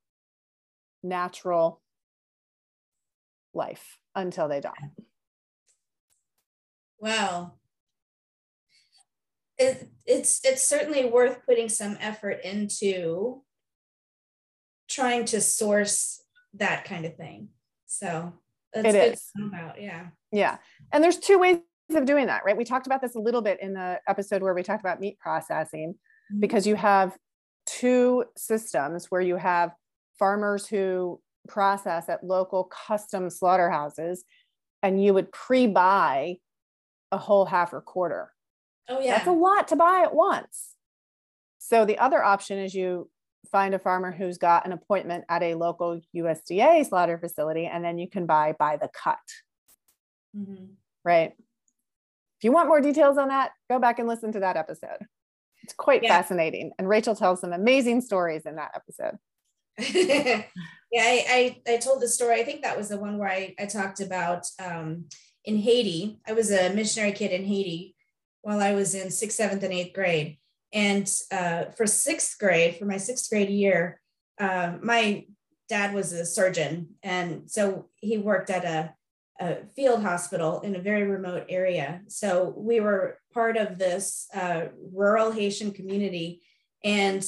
natural 1.03 1.81
life 3.53 3.97
until 4.15 4.47
they 4.47 4.59
die. 4.59 4.91
Wow. 6.99 7.53
It, 9.57 9.89
it's 10.05 10.45
it's 10.45 10.67
certainly 10.67 11.05
worth 11.05 11.45
putting 11.45 11.67
some 11.69 11.97
effort 11.99 12.41
into 12.43 13.41
trying 14.87 15.25
to 15.25 15.41
source 15.41 16.21
that 16.53 16.85
kind 16.85 17.05
of 17.05 17.15
thing. 17.15 17.49
So 17.87 18.33
that's 18.73 18.87
it 18.87 18.91
good 18.91 19.13
is. 19.13 19.31
about. 19.47 19.81
Yeah. 19.81 20.07
Yeah. 20.31 20.57
And 20.91 21.03
there's 21.03 21.17
two 21.17 21.39
ways 21.39 21.57
of 21.95 22.05
doing 22.05 22.27
that, 22.27 22.43
right? 22.45 22.57
We 22.57 22.65
talked 22.65 22.87
about 22.87 23.01
this 23.01 23.15
a 23.15 23.19
little 23.19 23.41
bit 23.41 23.59
in 23.61 23.73
the 23.73 23.99
episode 24.07 24.41
where 24.41 24.53
we 24.53 24.63
talked 24.63 24.81
about 24.81 24.99
meat 24.99 25.17
processing 25.19 25.93
mm-hmm. 25.93 26.39
because 26.39 26.67
you 26.67 26.75
have 26.75 27.15
two 27.65 28.25
systems 28.35 29.07
where 29.09 29.21
you 29.21 29.37
have 29.37 29.71
farmers 30.17 30.67
who 30.67 31.21
process 31.47 32.09
at 32.09 32.23
local 32.23 32.65
custom 32.65 33.29
slaughterhouses 33.29 34.23
and 34.83 35.03
you 35.03 35.13
would 35.13 35.31
pre-buy 35.31 36.37
a 37.11 37.17
whole 37.17 37.45
half 37.45 37.73
or 37.73 37.81
quarter. 37.81 38.33
Oh 38.89 38.99
yeah. 38.99 39.15
That's 39.17 39.27
a 39.27 39.31
lot 39.31 39.67
to 39.69 39.75
buy 39.75 40.01
at 40.03 40.13
once. 40.13 40.75
So 41.57 41.85
the 41.85 41.97
other 41.97 42.23
option 42.23 42.57
is 42.59 42.73
you 42.73 43.09
find 43.51 43.73
a 43.73 43.79
farmer 43.79 44.11
who's 44.11 44.37
got 44.37 44.65
an 44.65 44.71
appointment 44.71 45.25
at 45.29 45.43
a 45.43 45.55
local 45.55 45.99
USDA 46.15 46.85
slaughter 46.87 47.17
facility, 47.17 47.65
and 47.65 47.83
then 47.83 47.97
you 47.97 48.09
can 48.09 48.25
buy 48.25 48.53
by 48.57 48.77
the 48.77 48.89
cut. 48.89 49.17
Mm-hmm. 50.35 50.65
Right. 51.03 51.33
If 52.39 52.43
you 52.43 52.51
want 52.51 52.67
more 52.67 52.81
details 52.81 53.17
on 53.17 53.29
that, 53.29 53.51
go 53.69 53.79
back 53.79 53.99
and 53.99 54.07
listen 54.07 54.31
to 54.33 54.39
that 54.41 54.57
episode. 54.57 55.05
It's 55.63 55.73
quite 55.73 56.03
yeah. 56.03 56.09
fascinating. 56.09 56.71
And 56.77 56.87
Rachel 56.87 57.15
tells 57.15 57.41
some 57.41 57.51
amazing 57.51 58.01
stories 58.01 58.45
in 58.45 58.55
that 58.55 58.71
episode. 58.75 59.17
yeah, 59.93 60.43
I, 60.95 61.61
I, 61.67 61.73
I, 61.73 61.77
told 61.77 62.01
the 62.01 62.07
story. 62.07 62.39
I 62.39 62.43
think 62.43 62.63
that 62.63 62.77
was 62.77 62.89
the 62.89 62.99
one 62.99 63.17
where 63.17 63.29
I, 63.29 63.53
I 63.59 63.65
talked 63.65 63.99
about 63.99 64.47
um, 64.63 65.05
in 65.45 65.57
Haiti. 65.57 66.19
I 66.27 66.33
was 66.33 66.51
a 66.51 66.73
missionary 66.73 67.11
kid 67.11 67.31
in 67.31 67.45
Haiti 67.45 67.95
while 68.41 68.59
I 68.59 68.73
was 68.73 68.95
in 68.95 69.11
sixth, 69.11 69.37
seventh, 69.37 69.63
and 69.63 69.73
eighth 69.73 69.93
grade. 69.93 70.37
And 70.73 71.11
uh, 71.31 71.65
for 71.75 71.85
sixth 71.85 72.37
grade, 72.39 72.77
for 72.77 72.85
my 72.85 72.97
sixth 72.97 73.29
grade 73.29 73.49
year, 73.49 74.01
uh, 74.39 74.73
my 74.81 75.25
dad 75.69 75.93
was 75.93 76.13
a 76.13 76.25
surgeon. 76.25 76.95
And 77.03 77.49
so 77.49 77.89
he 77.97 78.17
worked 78.17 78.49
at 78.49 78.65
a, 78.65 78.93
a, 79.39 79.57
field 79.75 80.01
hospital 80.01 80.61
in 80.61 80.75
a 80.75 80.81
very 80.81 81.03
remote 81.03 81.45
area. 81.49 82.01
So 82.07 82.53
we 82.55 82.79
were 82.79 83.19
part 83.33 83.57
of 83.57 83.77
this 83.77 84.27
uh, 84.33 84.65
rural 84.91 85.31
Haitian 85.31 85.71
community. 85.71 86.41
And 86.83 87.25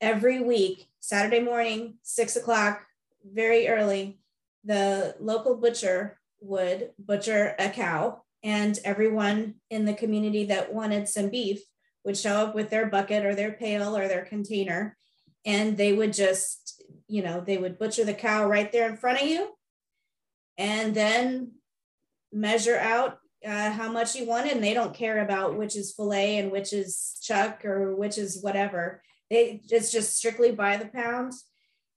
every 0.00 0.40
week, 0.40 0.88
Saturday 1.00 1.40
morning, 1.40 1.94
six 2.02 2.36
o'clock, 2.36 2.82
very 3.24 3.68
early, 3.68 4.18
the 4.64 5.16
local 5.20 5.56
butcher 5.56 6.18
would 6.40 6.90
butcher 6.98 7.54
a 7.58 7.68
cow 7.68 8.22
and 8.42 8.78
everyone 8.84 9.54
in 9.70 9.84
the 9.84 9.94
community 9.94 10.44
that 10.46 10.72
wanted 10.72 11.08
some 11.08 11.28
beef 11.28 11.62
would 12.04 12.16
show 12.16 12.34
up 12.36 12.54
with 12.54 12.70
their 12.70 12.86
bucket 12.86 13.24
or 13.24 13.34
their 13.34 13.52
pail 13.52 13.96
or 13.96 14.08
their 14.08 14.24
container 14.24 14.96
and 15.44 15.76
they 15.76 15.92
would 15.92 16.12
just 16.12 16.82
you 17.08 17.22
know 17.22 17.40
they 17.40 17.58
would 17.58 17.78
butcher 17.78 18.04
the 18.04 18.14
cow 18.14 18.48
right 18.48 18.72
there 18.72 18.88
in 18.88 18.96
front 18.96 19.20
of 19.20 19.26
you 19.26 19.52
and 20.62 20.94
then 20.94 21.50
measure 22.32 22.78
out 22.78 23.18
uh, 23.44 23.72
how 23.72 23.90
much 23.90 24.14
you 24.14 24.24
want 24.24 24.48
and 24.48 24.62
they 24.62 24.72
don't 24.72 24.94
care 24.94 25.24
about 25.24 25.58
which 25.58 25.74
is 25.74 25.92
fillet 25.92 26.38
and 26.38 26.52
which 26.52 26.72
is 26.72 27.18
chuck 27.20 27.64
or 27.64 27.96
which 27.96 28.16
is 28.16 28.40
whatever. 28.40 29.02
They 29.28 29.60
it's 29.68 29.90
just 29.90 30.16
strictly 30.16 30.52
by 30.52 30.76
the 30.76 30.86
pound 30.86 31.32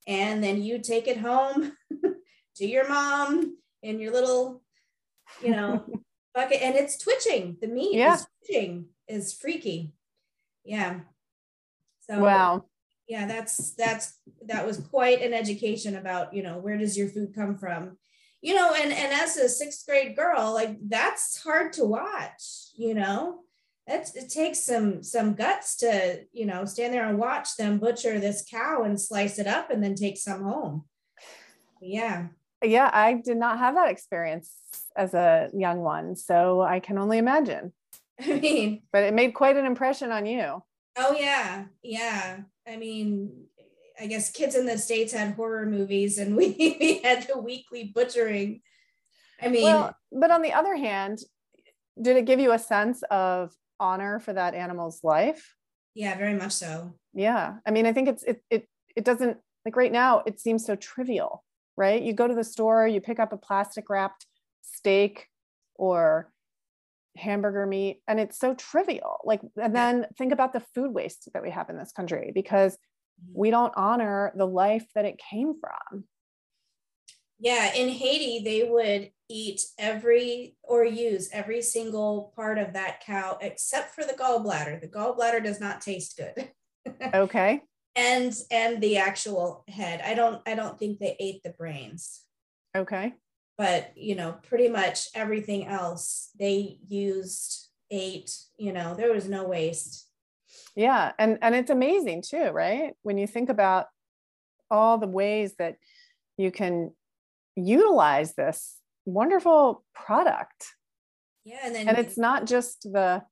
and 0.08 0.42
then 0.42 0.60
you 0.62 0.80
take 0.80 1.06
it 1.06 1.18
home 1.18 1.76
to 2.56 2.66
your 2.66 2.88
mom 2.88 3.56
in 3.84 4.00
your 4.00 4.12
little 4.12 4.62
you 5.40 5.52
know 5.52 5.84
bucket. 6.34 6.60
And 6.60 6.74
it's 6.74 6.98
twitching. 6.98 7.58
The 7.60 7.68
meat 7.68 7.94
yeah. 7.94 8.14
is 8.14 8.26
twitching. 8.44 8.86
Is 9.06 9.32
freaky. 9.32 9.94
Yeah. 10.64 11.00
So 12.10 12.18
wow. 12.18 12.64
yeah 13.06 13.28
that's 13.28 13.74
that's 13.74 14.18
that 14.46 14.66
was 14.66 14.78
quite 14.78 15.22
an 15.22 15.32
education 15.32 15.94
about 15.94 16.34
you 16.34 16.42
know 16.42 16.58
where 16.58 16.76
does 16.76 16.98
your 16.98 17.08
food 17.08 17.32
come 17.32 17.56
from 17.56 17.96
you 18.42 18.54
know 18.54 18.72
and 18.74 18.92
and 18.92 19.12
as 19.12 19.36
a 19.36 19.48
sixth 19.48 19.86
grade 19.86 20.16
girl 20.16 20.52
like 20.52 20.76
that's 20.88 21.42
hard 21.42 21.72
to 21.72 21.84
watch 21.84 22.66
you 22.76 22.94
know? 22.94 23.40
It's, 23.88 24.16
it 24.16 24.30
takes 24.30 24.58
some 24.58 25.04
some 25.04 25.34
guts 25.34 25.76
to 25.76 26.24
you 26.32 26.44
know 26.44 26.64
stand 26.64 26.92
there 26.92 27.08
and 27.08 27.18
watch 27.18 27.56
them 27.56 27.78
butcher 27.78 28.18
this 28.18 28.44
cow 28.50 28.82
and 28.82 29.00
slice 29.00 29.38
it 29.38 29.46
up 29.46 29.70
and 29.70 29.82
then 29.82 29.94
take 29.94 30.18
some 30.18 30.42
home. 30.42 30.84
Yeah. 31.80 32.28
Yeah 32.64 32.90
i 32.92 33.12
did 33.12 33.36
not 33.36 33.58
have 33.58 33.76
that 33.76 33.90
experience 33.90 34.52
as 34.96 35.14
a 35.14 35.50
young 35.54 35.80
one 35.80 36.16
so 36.16 36.62
i 36.62 36.80
can 36.80 36.98
only 36.98 37.18
imagine. 37.18 37.72
I 38.20 38.40
mean 38.40 38.82
but 38.92 39.04
it 39.04 39.14
made 39.14 39.34
quite 39.34 39.56
an 39.56 39.66
impression 39.66 40.10
on 40.10 40.26
you. 40.26 40.62
Oh 40.96 41.14
yeah. 41.16 41.66
Yeah. 41.82 42.38
I 42.66 42.76
mean, 42.76 43.44
I 44.00 44.06
guess 44.06 44.30
kids 44.30 44.54
in 44.54 44.66
the 44.66 44.78
States 44.78 45.12
had 45.12 45.34
horror 45.34 45.66
movies 45.66 46.18
and 46.18 46.36
we, 46.36 46.48
we 46.80 47.00
had 47.02 47.26
the 47.26 47.38
weekly 47.38 47.92
butchering. 47.94 48.60
I 49.40 49.48
mean, 49.48 49.62
well, 49.62 49.94
but 50.12 50.30
on 50.30 50.42
the 50.42 50.52
other 50.52 50.76
hand, 50.76 51.20
did 52.00 52.16
it 52.16 52.24
give 52.24 52.40
you 52.40 52.52
a 52.52 52.58
sense 52.58 53.02
of 53.10 53.52
honor 53.80 54.20
for 54.20 54.32
that 54.32 54.54
animal's 54.54 55.02
life? 55.02 55.54
Yeah, 55.94 56.16
very 56.16 56.34
much 56.34 56.52
so. 56.52 56.94
Yeah. 57.14 57.54
I 57.66 57.70
mean, 57.70 57.86
I 57.86 57.92
think 57.92 58.08
it's, 58.08 58.22
it, 58.22 58.42
it, 58.50 58.68
it 58.94 59.04
doesn't 59.04 59.38
like 59.64 59.76
right 59.76 59.92
now, 59.92 60.22
it 60.26 60.40
seems 60.40 60.64
so 60.64 60.76
trivial, 60.76 61.42
right? 61.76 62.02
You 62.02 62.12
go 62.12 62.28
to 62.28 62.34
the 62.34 62.44
store, 62.44 62.86
you 62.86 63.00
pick 63.00 63.18
up 63.18 63.32
a 63.32 63.38
plastic 63.38 63.88
wrapped 63.90 64.26
steak 64.62 65.28
or 65.74 66.30
hamburger 67.16 67.66
meat 67.66 68.02
and 68.06 68.20
it's 68.20 68.38
so 68.38 68.52
trivial 68.54 69.20
like 69.24 69.40
and 69.56 69.74
then 69.74 70.06
think 70.18 70.34
about 70.34 70.52
the 70.52 70.62
food 70.74 70.92
waste 70.92 71.30
that 71.32 71.42
we 71.42 71.50
have 71.50 71.70
in 71.70 71.78
this 71.78 71.92
country 71.92 72.30
because. 72.34 72.76
We 73.32 73.50
don't 73.50 73.72
honor 73.76 74.32
the 74.36 74.46
life 74.46 74.86
that 74.94 75.04
it 75.04 75.18
came 75.18 75.54
from. 75.58 76.04
Yeah 77.38 77.74
in 77.74 77.88
haiti 77.90 78.42
they 78.42 78.68
would 78.68 79.10
eat 79.28 79.60
every 79.78 80.56
or 80.62 80.84
use 80.84 81.28
every 81.32 81.60
single 81.60 82.32
part 82.34 82.58
of 82.58 82.72
that 82.72 83.02
cow 83.04 83.36
except 83.40 83.94
for 83.94 84.04
the 84.04 84.14
gallbladder. 84.14 84.80
The 84.80 84.88
gallbladder 84.88 85.42
does 85.42 85.60
not 85.60 85.80
taste 85.80 86.18
good. 86.18 86.50
Okay. 87.12 87.62
And 87.96 88.32
and 88.52 88.80
the 88.80 88.98
actual 88.98 89.64
head. 89.66 90.00
I 90.04 90.14
don't 90.14 90.40
i 90.46 90.54
don't 90.54 90.78
think 90.78 91.00
they 91.00 91.16
ate 91.18 91.42
the 91.42 91.50
brains. 91.50 92.22
Okay. 92.76 93.14
But 93.58 93.92
you 93.96 94.14
know 94.14 94.36
pretty 94.48 94.68
much 94.68 95.08
everything 95.14 95.66
else 95.66 96.30
they 96.38 96.78
used 96.86 97.70
ate 97.90 98.36
you 98.56 98.72
know 98.72 98.94
there 98.94 99.12
was 99.12 99.28
no 99.28 99.44
waste 99.44 100.05
yeah 100.76 101.12
and 101.18 101.38
and 101.42 101.54
it's 101.54 101.70
amazing 101.70 102.22
too 102.22 102.50
right? 102.50 102.92
When 103.02 103.18
you 103.18 103.26
think 103.26 103.48
about 103.48 103.86
all 104.70 104.98
the 104.98 105.08
ways 105.08 105.54
that 105.58 105.76
you 106.36 106.50
can 106.50 106.92
utilize 107.56 108.34
this 108.34 108.76
wonderful 109.04 109.84
product. 109.94 110.66
Yeah 111.44 111.60
and 111.64 111.74
then 111.74 111.88
and 111.88 111.98
it's 111.98 112.18
not 112.18 112.46
just 112.46 112.82
the 112.82 113.22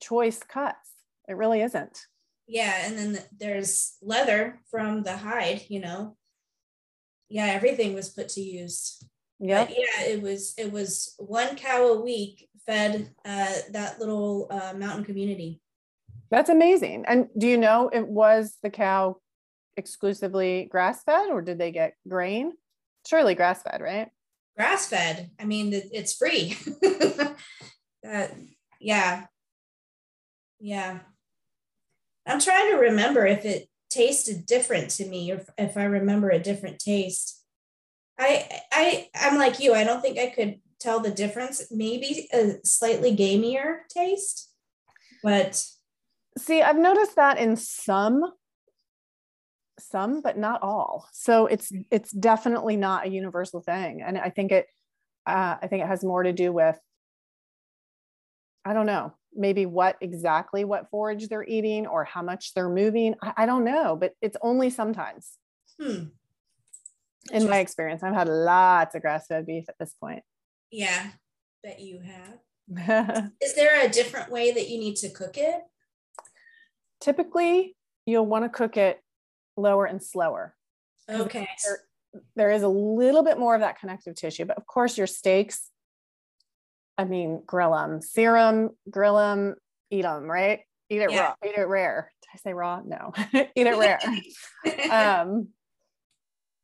choice 0.00 0.38
cuts 0.38 0.90
it 1.28 1.36
really 1.36 1.60
isn't. 1.62 1.98
Yeah 2.46 2.86
and 2.86 2.96
then 2.96 3.18
there's 3.36 3.96
leather 4.00 4.60
from 4.70 5.02
the 5.02 5.16
hide 5.16 5.62
you 5.68 5.80
know? 5.80 6.16
Yeah 7.28 7.46
everything 7.46 7.94
was 7.94 8.10
put 8.10 8.28
to 8.30 8.40
use. 8.40 9.02
Yeah 9.40 9.66
yeah 9.68 10.04
it 10.04 10.22
was 10.22 10.54
it 10.56 10.70
was 10.70 11.14
one 11.18 11.56
cow 11.56 11.88
a 11.88 12.00
week 12.00 12.48
fed 12.66 13.10
uh, 13.24 13.52
that 13.70 13.98
little 13.98 14.48
uh, 14.50 14.72
mountain 14.76 15.04
community 15.04 15.60
that's 16.30 16.50
amazing. 16.50 17.04
And 17.06 17.28
do 17.36 17.46
you 17.46 17.56
know 17.56 17.90
it 17.92 18.06
was 18.06 18.56
the 18.62 18.70
cow 18.70 19.18
exclusively 19.76 20.68
grass 20.70 21.02
fed 21.04 21.30
or 21.30 21.42
did 21.42 21.58
they 21.58 21.70
get 21.70 21.94
grain? 22.08 22.52
Surely 23.06 23.34
grass 23.34 23.62
fed 23.62 23.80
right? 23.80 24.08
Grass 24.56 24.88
fed. 24.88 25.30
I 25.38 25.44
mean 25.44 25.70
it's 25.72 26.16
free. 26.16 26.56
That 26.82 27.36
uh, 28.10 28.26
yeah. 28.80 29.26
Yeah. 30.58 31.00
I'm 32.26 32.40
trying 32.40 32.72
to 32.72 32.78
remember 32.78 33.26
if 33.26 33.44
it 33.44 33.68
tasted 33.90 34.46
different 34.46 34.90
to 34.90 35.06
me 35.06 35.30
or 35.30 35.44
if 35.56 35.76
i 35.76 35.84
remember 35.84 36.30
a 36.30 36.38
different 36.38 36.78
taste. 36.78 37.44
I 38.18 38.48
I 38.72 39.08
I'm 39.14 39.36
like 39.36 39.60
you. 39.60 39.74
I 39.74 39.84
don't 39.84 40.00
think 40.00 40.18
I 40.18 40.28
could 40.28 40.60
tell 40.80 41.00
the 41.00 41.10
difference. 41.10 41.66
Maybe 41.70 42.28
a 42.32 42.54
slightly 42.64 43.14
gamier 43.14 43.80
taste, 43.88 44.50
but 45.22 45.62
see, 46.38 46.62
I've 46.62 46.78
noticed 46.78 47.16
that 47.16 47.38
in 47.38 47.56
some 47.56 48.22
some 49.78 50.20
but 50.22 50.38
not 50.38 50.62
all. 50.62 51.08
So 51.12 51.46
it's 51.46 51.72
it's 51.90 52.10
definitely 52.10 52.76
not 52.76 53.06
a 53.06 53.10
universal 53.10 53.60
thing. 53.60 54.02
And 54.02 54.18
i 54.18 54.30
think 54.30 54.52
it 54.52 54.66
uh, 55.26 55.56
i 55.60 55.66
think 55.66 55.82
it 55.82 55.88
has 55.88 56.04
more 56.04 56.22
to 56.22 56.32
do 56.32 56.52
with 56.52 56.78
i 58.64 58.72
don't 58.72 58.86
know 58.86 59.12
maybe 59.34 59.66
what 59.66 59.96
exactly 60.00 60.64
what 60.64 60.88
forage 60.88 61.28
they're 61.28 61.44
eating 61.44 61.86
or 61.86 62.04
how 62.04 62.22
much 62.22 62.54
they're 62.54 62.70
moving. 62.70 63.14
I, 63.20 63.32
I 63.38 63.46
don't 63.46 63.64
know 63.64 63.96
but 63.96 64.12
it's 64.22 64.36
only 64.40 64.70
sometimes. 64.70 65.32
Hmm. 65.80 66.04
In 67.32 67.50
my 67.50 67.58
experience 67.58 68.02
i've 68.02 68.14
had 68.14 68.28
lots 68.28 68.94
of 68.94 69.02
grass-fed 69.02 69.46
beef 69.46 69.64
at 69.68 69.78
this 69.78 69.94
point. 70.00 70.22
Yeah 70.70 71.10
that 71.64 71.80
you 71.80 72.00
have. 72.00 73.30
Is 73.42 73.54
there 73.54 73.84
a 73.84 73.88
different 73.88 74.30
way 74.30 74.52
that 74.52 74.68
you 74.68 74.78
need 74.78 74.96
to 74.96 75.10
cook 75.10 75.36
it 75.36 75.60
typically 77.06 77.76
you'll 78.04 78.26
want 78.26 78.44
to 78.44 78.48
cook 78.48 78.76
it 78.76 79.00
lower 79.56 79.86
and 79.86 80.02
slower. 80.02 80.54
Okay. 81.08 81.48
there, 81.64 81.78
there 82.34 82.50
is 82.50 82.62
a 82.62 82.68
little 82.68 83.22
bit 83.22 83.38
more 83.38 83.54
of 83.54 83.60
that 83.60 83.78
connective 83.78 84.16
tissue 84.16 84.44
but 84.44 84.56
of 84.56 84.66
course 84.66 84.98
your 84.98 85.06
steaks 85.06 85.70
i 86.98 87.04
mean 87.04 87.40
grill 87.46 87.70
them 87.70 88.00
sear 88.00 88.32
them 88.32 88.70
grill 88.90 89.16
them 89.16 89.54
eat 89.90 90.02
them 90.02 90.24
right? 90.24 90.60
Eat 90.88 91.02
it 91.02 91.12
yeah. 91.12 91.20
raw 91.20 91.34
eat 91.44 91.56
it 91.56 91.68
rare. 91.68 92.12
Did 92.22 92.28
i 92.34 92.38
say 92.38 92.54
raw? 92.54 92.80
No. 92.84 93.12
Eat 93.32 93.66
it 93.66 93.76
rare. 93.76 94.00
Um 94.90 95.48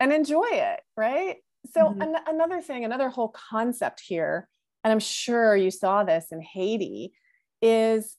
and 0.00 0.12
enjoy 0.12 0.48
it, 0.50 0.80
right? 0.96 1.36
So, 1.72 1.82
mm-hmm. 1.82 2.02
an- 2.02 2.16
another 2.26 2.60
thing, 2.60 2.84
another 2.84 3.08
whole 3.08 3.28
concept 3.28 4.00
here, 4.00 4.48
and 4.82 4.90
I'm 4.90 4.98
sure 4.98 5.56
you 5.56 5.70
saw 5.70 6.02
this 6.02 6.26
in 6.32 6.40
Haiti, 6.40 7.12
is 7.60 8.16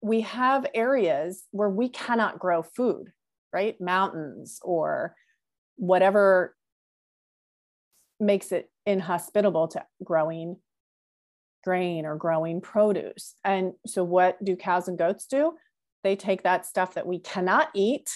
we 0.00 0.22
have 0.22 0.66
areas 0.74 1.44
where 1.50 1.70
we 1.70 1.88
cannot 1.88 2.38
grow 2.38 2.62
food, 2.62 3.12
right? 3.52 3.80
Mountains 3.80 4.60
or 4.62 5.14
whatever 5.76 6.56
makes 8.20 8.52
it 8.52 8.70
inhospitable 8.86 9.68
to 9.68 9.84
growing 10.02 10.56
grain 11.64 12.06
or 12.06 12.16
growing 12.16 12.60
produce. 12.60 13.34
And 13.44 13.72
so, 13.86 14.04
what 14.04 14.42
do 14.44 14.56
cows 14.56 14.88
and 14.88 14.98
goats 14.98 15.26
do? 15.26 15.54
they 16.04 16.16
take 16.16 16.42
that 16.42 16.66
stuff 16.66 16.94
that 16.94 17.06
we 17.06 17.18
cannot 17.18 17.68
eat 17.74 18.10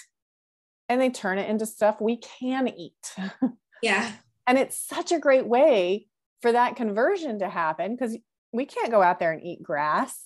and 0.89 1.01
they 1.01 1.11
turn 1.11 1.39
it 1.39 1.49
into 1.49 1.67
stuff 1.67 2.01
we 2.01 2.17
can 2.17 2.69
eat. 2.69 3.15
Yeah. 3.83 4.13
and 4.47 4.59
it's 4.59 4.79
such 4.79 5.11
a 5.11 5.19
great 5.19 5.45
way 5.45 6.07
for 6.41 6.53
that 6.53 6.77
conversion 6.77 7.41
to 7.41 7.49
happen 7.49 7.97
because 7.97 8.17
we 8.53 8.65
can't 8.65 8.93
go 8.93 9.03
out 9.03 9.19
there 9.19 9.33
and 9.33 9.43
eat 9.43 9.61
grass. 9.61 10.25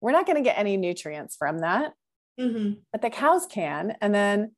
We're 0.00 0.12
not 0.12 0.26
going 0.26 0.36
to 0.36 0.42
get 0.42 0.58
any 0.58 0.76
nutrients 0.76 1.36
from 1.36 1.58
that, 1.60 1.92
Mm-hmm. 2.38 2.74
but 2.92 3.02
the 3.02 3.10
cows 3.10 3.46
can. 3.46 3.96
And 4.00 4.14
then 4.14 4.52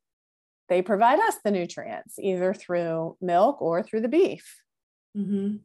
they 0.69 0.81
provide 0.83 1.19
us 1.19 1.35
the 1.43 1.49
nutrients 1.49 2.19
either 2.19 2.53
through 2.53 3.17
milk 3.19 3.59
or 3.61 3.81
through 3.81 4.01
the 4.01 4.07
beef. 4.07 4.61
Mm-hmm. 5.17 5.57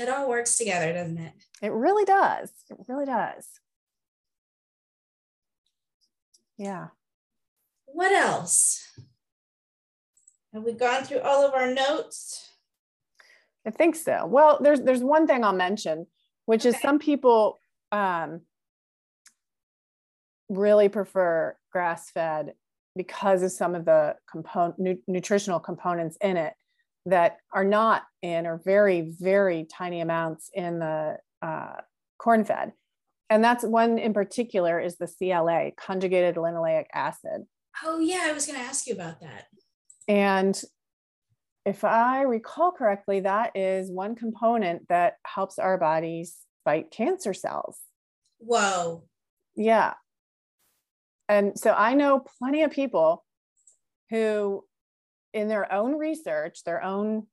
It 0.00 0.08
all 0.08 0.28
works 0.28 0.56
together, 0.56 0.92
doesn't 0.92 1.18
it? 1.18 1.32
It 1.60 1.72
really 1.72 2.04
does. 2.04 2.50
It 2.70 2.78
really 2.88 3.06
does. 3.06 3.46
Yeah. 6.56 6.88
What 7.86 8.12
else? 8.12 8.86
Have 10.54 10.62
we 10.62 10.72
gone 10.72 11.04
through 11.04 11.20
all 11.20 11.46
of 11.46 11.54
our 11.54 11.72
notes? 11.72 12.50
I 13.66 13.70
think 13.70 13.96
so. 13.96 14.26
Well, 14.26 14.58
there's 14.60 14.80
there's 14.80 15.02
one 15.02 15.26
thing 15.26 15.44
I'll 15.44 15.52
mention, 15.52 16.06
which 16.46 16.64
is 16.64 16.80
some 16.80 16.98
people 16.98 17.58
um, 17.92 18.40
really 20.48 20.88
prefer 20.88 21.56
grass 21.70 22.10
fed 22.10 22.54
because 22.96 23.42
of 23.42 23.52
some 23.52 23.74
of 23.74 23.84
the 23.84 24.16
component 24.30 24.78
nu- 24.78 25.02
nutritional 25.06 25.60
components 25.60 26.16
in 26.20 26.36
it 26.36 26.54
that 27.06 27.38
are 27.52 27.64
not 27.64 28.02
in 28.22 28.46
or 28.46 28.60
very 28.64 29.12
very 29.18 29.66
tiny 29.70 30.00
amounts 30.00 30.50
in 30.52 30.78
the 30.78 31.16
uh, 31.42 31.74
corn 32.18 32.44
fed, 32.44 32.72
and 33.30 33.42
that's 33.42 33.64
one 33.64 33.98
in 33.98 34.12
particular 34.12 34.78
is 34.78 34.96
the 34.96 35.06
CLA 35.06 35.70
conjugated 35.76 36.36
linoleic 36.36 36.86
acid. 36.94 37.44
Oh 37.82 37.98
yeah, 37.98 38.24
I 38.24 38.32
was 38.32 38.46
going 38.46 38.58
to 38.58 38.64
ask 38.64 38.86
you 38.86 38.94
about 38.94 39.20
that. 39.20 39.46
And 40.06 40.60
if 41.64 41.84
I 41.84 42.22
recall 42.22 42.72
correctly, 42.72 43.20
that 43.20 43.56
is 43.56 43.90
one 43.90 44.14
component 44.14 44.88
that 44.88 45.14
helps 45.24 45.58
our 45.58 45.78
bodies 45.78 46.36
fight 46.64 46.90
cancer 46.90 47.34
cells. 47.34 47.78
Whoa. 48.38 49.04
Yeah. 49.54 49.94
And 51.28 51.58
so 51.58 51.72
I 51.72 51.94
know 51.94 52.24
plenty 52.38 52.62
of 52.62 52.70
people 52.70 53.24
who, 54.10 54.64
in 55.32 55.48
their 55.48 55.72
own 55.72 55.96
research, 55.96 56.64
their 56.64 56.82
own 56.82 57.26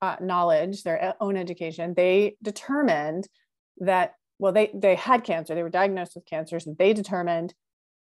uh, 0.00 0.16
knowledge, 0.20 0.82
their 0.82 1.14
own 1.20 1.36
education, 1.36 1.94
they 1.94 2.36
determined 2.42 3.28
that, 3.78 4.14
well, 4.38 4.52
they, 4.52 4.70
they 4.74 4.94
had 4.94 5.24
cancer, 5.24 5.54
they 5.54 5.62
were 5.62 5.68
diagnosed 5.70 6.12
with 6.14 6.24
cancer, 6.26 6.58
so 6.58 6.74
they 6.78 6.92
determined 6.92 7.54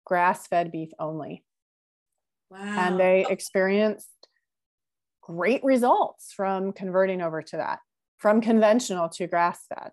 grass 0.06 0.48
fed 0.48 0.72
beef 0.72 0.90
only 1.00 1.44
Wow. 2.50 2.60
and 2.60 3.00
they 3.00 3.26
experienced 3.28 4.10
great 5.22 5.64
results 5.64 6.34
from 6.36 6.72
converting 6.74 7.22
over 7.22 7.42
to 7.42 7.58
that 7.58 7.80
from 8.24 8.40
conventional 8.40 9.10
to 9.10 9.28
grass 9.28 9.60
fed 9.68 9.92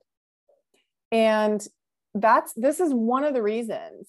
and 1.10 1.66
that's 2.14 2.52
this 2.54 2.78
is 2.78 2.94
one 2.94 3.24
of 3.24 3.34
the 3.34 3.42
reasons 3.42 4.08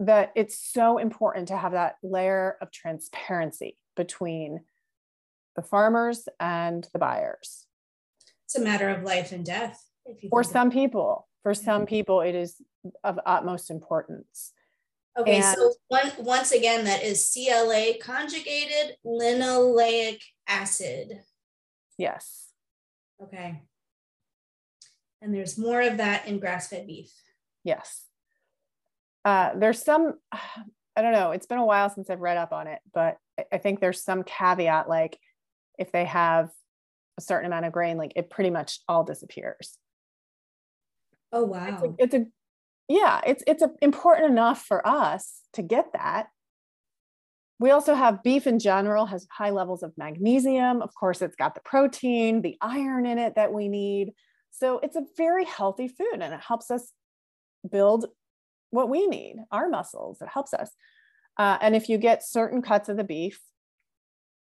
that 0.00 0.32
it's 0.34 0.58
so 0.58 0.96
important 0.96 1.48
to 1.48 1.56
have 1.56 1.72
that 1.72 1.96
layer 2.02 2.56
of 2.62 2.72
transparency 2.72 3.76
between 3.94 4.60
the 5.54 5.60
farmers 5.62 6.26
and 6.40 6.88
the 6.94 6.98
buyers 6.98 7.66
it's 8.46 8.56
a 8.56 8.60
matter 8.60 8.88
of 8.88 9.04
life 9.04 9.30
and 9.30 9.44
death. 9.44 9.84
For 10.30 10.42
some 10.42 10.70
people 10.70 11.28
for 11.42 11.52
some 11.52 11.84
people 11.84 12.22
it 12.22 12.34
is 12.34 12.56
of 13.04 13.20
utmost 13.26 13.70
importance 13.70 14.52
Okay, 15.18 15.36
And- 15.36 15.56
so 15.58 15.74
one, 15.88 16.12
once 16.20 16.52
again, 16.52 16.84
that 16.84 17.02
is 17.02 17.28
CLA 17.30 17.98
conjugated 18.00 18.96
linoleic 19.04 20.20
acid. 20.48 21.22
yes 21.98 22.49
Okay. 23.22 23.62
And 25.22 25.34
there's 25.34 25.58
more 25.58 25.80
of 25.82 25.98
that 25.98 26.26
in 26.26 26.38
grass 26.38 26.68
fed 26.68 26.86
beef. 26.86 27.12
Yes. 27.64 28.04
Uh, 29.24 29.50
there's 29.54 29.82
some, 29.82 30.14
I 30.32 31.02
don't 31.02 31.12
know, 31.12 31.30
it's 31.30 31.46
been 31.46 31.58
a 31.58 31.64
while 31.64 31.88
since 31.90 32.10
I've 32.10 32.20
read 32.20 32.36
up 32.36 32.52
on 32.52 32.66
it, 32.66 32.80
but 32.92 33.16
I- 33.52 33.58
think 33.58 33.80
there's 33.80 34.02
some 34.02 34.22
caveat 34.22 34.88
like 34.88 35.18
if 35.78 35.92
they 35.92 36.04
have 36.04 36.50
a 37.16 37.22
certain 37.22 37.46
amount 37.46 37.64
of 37.66 37.72
grain, 37.72 37.96
like 37.96 38.12
it 38.16 38.28
pretty 38.28 38.50
much 38.50 38.80
all 38.88 39.04
disappears. 39.04 39.78
Oh, 41.32 41.44
It's 41.44 41.52
wow. 41.52 41.82
a, 41.98 42.02
it's 42.02 42.14
a 42.14 42.26
yeah, 42.88 43.20
it's 43.24 43.44
it's 43.46 43.62
a, 43.62 43.70
important 43.80 44.30
enough 44.30 44.62
for 44.62 44.86
us 44.86 45.40
to 45.52 45.62
get 45.62 45.92
that. 45.92 46.26
We 47.60 47.72
also 47.72 47.94
have 47.94 48.22
beef 48.22 48.46
in 48.46 48.58
general 48.58 49.04
has 49.04 49.26
high 49.30 49.50
levels 49.50 49.82
of 49.82 49.92
magnesium. 49.98 50.80
Of 50.80 50.94
course, 50.94 51.20
it's 51.20 51.36
got 51.36 51.54
the 51.54 51.60
protein, 51.60 52.40
the 52.40 52.56
iron 52.62 53.04
in 53.04 53.18
it 53.18 53.34
that 53.36 53.52
we 53.52 53.68
need. 53.68 54.14
So 54.50 54.80
it's 54.82 54.96
a 54.96 55.04
very 55.18 55.44
healthy 55.44 55.86
food 55.86 56.14
and 56.14 56.32
it 56.34 56.40
helps 56.40 56.70
us 56.70 56.90
build 57.70 58.06
what 58.70 58.88
we 58.88 59.06
need, 59.06 59.36
our 59.52 59.68
muscles. 59.68 60.22
It 60.22 60.28
helps 60.32 60.54
us. 60.54 60.70
Uh, 61.36 61.58
and 61.60 61.76
if 61.76 61.90
you 61.90 61.98
get 61.98 62.26
certain 62.26 62.62
cuts 62.62 62.88
of 62.88 62.96
the 62.96 63.04
beef, 63.04 63.38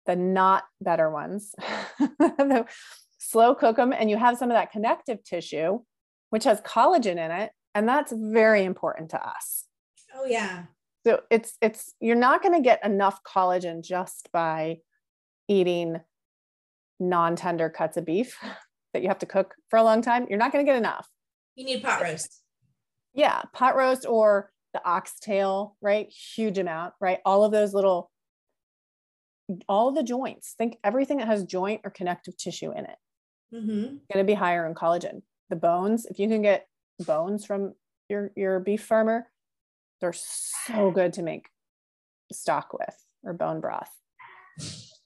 the 0.04 0.14
not 0.14 0.64
better 0.82 1.10
ones, 1.10 1.54
slow 3.18 3.54
cook 3.54 3.76
them, 3.76 3.94
and 3.94 4.10
you 4.10 4.18
have 4.18 4.36
some 4.36 4.50
of 4.50 4.56
that 4.56 4.72
connective 4.72 5.24
tissue, 5.24 5.78
which 6.28 6.44
has 6.44 6.60
collagen 6.62 7.12
in 7.12 7.30
it, 7.30 7.52
and 7.74 7.88
that's 7.88 8.12
very 8.14 8.64
important 8.64 9.10
to 9.10 9.26
us. 9.26 9.64
oh, 10.14 10.26
yeah. 10.26 10.64
So 11.06 11.22
it's 11.30 11.56
it's 11.62 11.94
you're 12.00 12.16
not 12.16 12.42
going 12.42 12.54
to 12.54 12.60
get 12.60 12.84
enough 12.84 13.20
collagen 13.24 13.82
just 13.82 14.30
by 14.32 14.78
eating 15.48 16.00
non-tender 16.98 17.70
cuts 17.70 17.96
of 17.96 18.04
beef 18.04 18.38
that 18.92 19.02
you 19.02 19.08
have 19.08 19.18
to 19.20 19.26
cook 19.26 19.54
for 19.68 19.78
a 19.78 19.82
long 19.82 20.02
time. 20.02 20.26
You're 20.28 20.38
not 20.38 20.52
going 20.52 20.64
to 20.64 20.70
get 20.70 20.76
enough. 20.78 21.08
You 21.56 21.64
need 21.64 21.82
pot 21.82 22.02
roast. 22.02 22.42
Yeah, 23.14 23.42
pot 23.52 23.76
roast 23.76 24.06
or 24.06 24.52
the 24.72 24.84
oxtail, 24.84 25.76
right? 25.80 26.08
Huge 26.08 26.58
amount, 26.58 26.94
right? 27.00 27.18
All 27.24 27.44
of 27.44 27.52
those 27.52 27.74
little 27.74 28.10
all 29.68 29.90
the 29.90 30.02
joints. 30.02 30.54
Think 30.56 30.78
everything 30.84 31.18
that 31.18 31.26
has 31.26 31.44
joint 31.44 31.80
or 31.84 31.90
connective 31.90 32.36
tissue 32.36 32.70
in 32.72 32.84
it 32.84 32.96
Mm-hmm. 33.52 33.80
going 33.80 33.98
to 34.14 34.24
be 34.24 34.34
higher 34.34 34.64
in 34.64 34.74
collagen. 34.74 35.22
The 35.48 35.56
bones, 35.56 36.06
if 36.06 36.20
you 36.20 36.28
can 36.28 36.40
get 36.42 36.68
bones 37.04 37.44
from 37.44 37.74
your 38.08 38.30
your 38.36 38.60
beef 38.60 38.84
farmer, 38.84 39.26
they're 40.00 40.14
so 40.14 40.90
good 40.90 41.12
to 41.14 41.22
make 41.22 41.48
stock 42.32 42.72
with 42.72 42.94
or 43.22 43.32
bone 43.32 43.60
broth. 43.60 43.90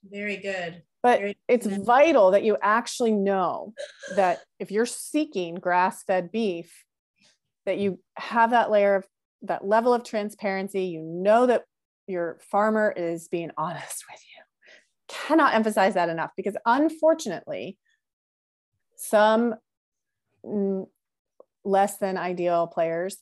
Very 0.05 0.37
good. 0.37 0.83
But 1.03 1.21
Very 1.21 1.39
it's 1.49 1.67
good. 1.67 1.85
vital 1.85 2.31
that 2.31 2.45
you 2.45 2.57
actually 2.63 3.13
know 3.13 3.75
that 4.17 4.41
if 4.59 4.71
you're 4.71 4.87
seeking 4.87 5.57
grass-fed 5.57 6.33
beef, 6.33 6.85
that 7.67 7.79
you 7.79 7.99
have 8.17 8.51
that 8.51 8.71
layer 8.71 8.97
of 8.97 9.07
that 9.43 9.67
level 9.67 9.93
of 9.93 10.05
transparency. 10.05 10.85
You 10.85 11.03
know 11.03 11.47
that 11.47 11.65
your 12.07 12.39
farmer 12.51 12.93
is 12.97 13.29
being 13.29 13.51
honest 13.57 14.05
with 14.11 14.21
you. 14.21 14.43
Cannot 15.09 15.55
emphasize 15.55 15.95
that 15.95 16.09
enough 16.09 16.31
because 16.37 16.57
unfortunately, 16.65 17.79
some 18.97 19.55
mm, 20.45 20.87
less 21.65 21.99
than 21.99 22.17
ideal 22.17 22.67
players 22.67 23.19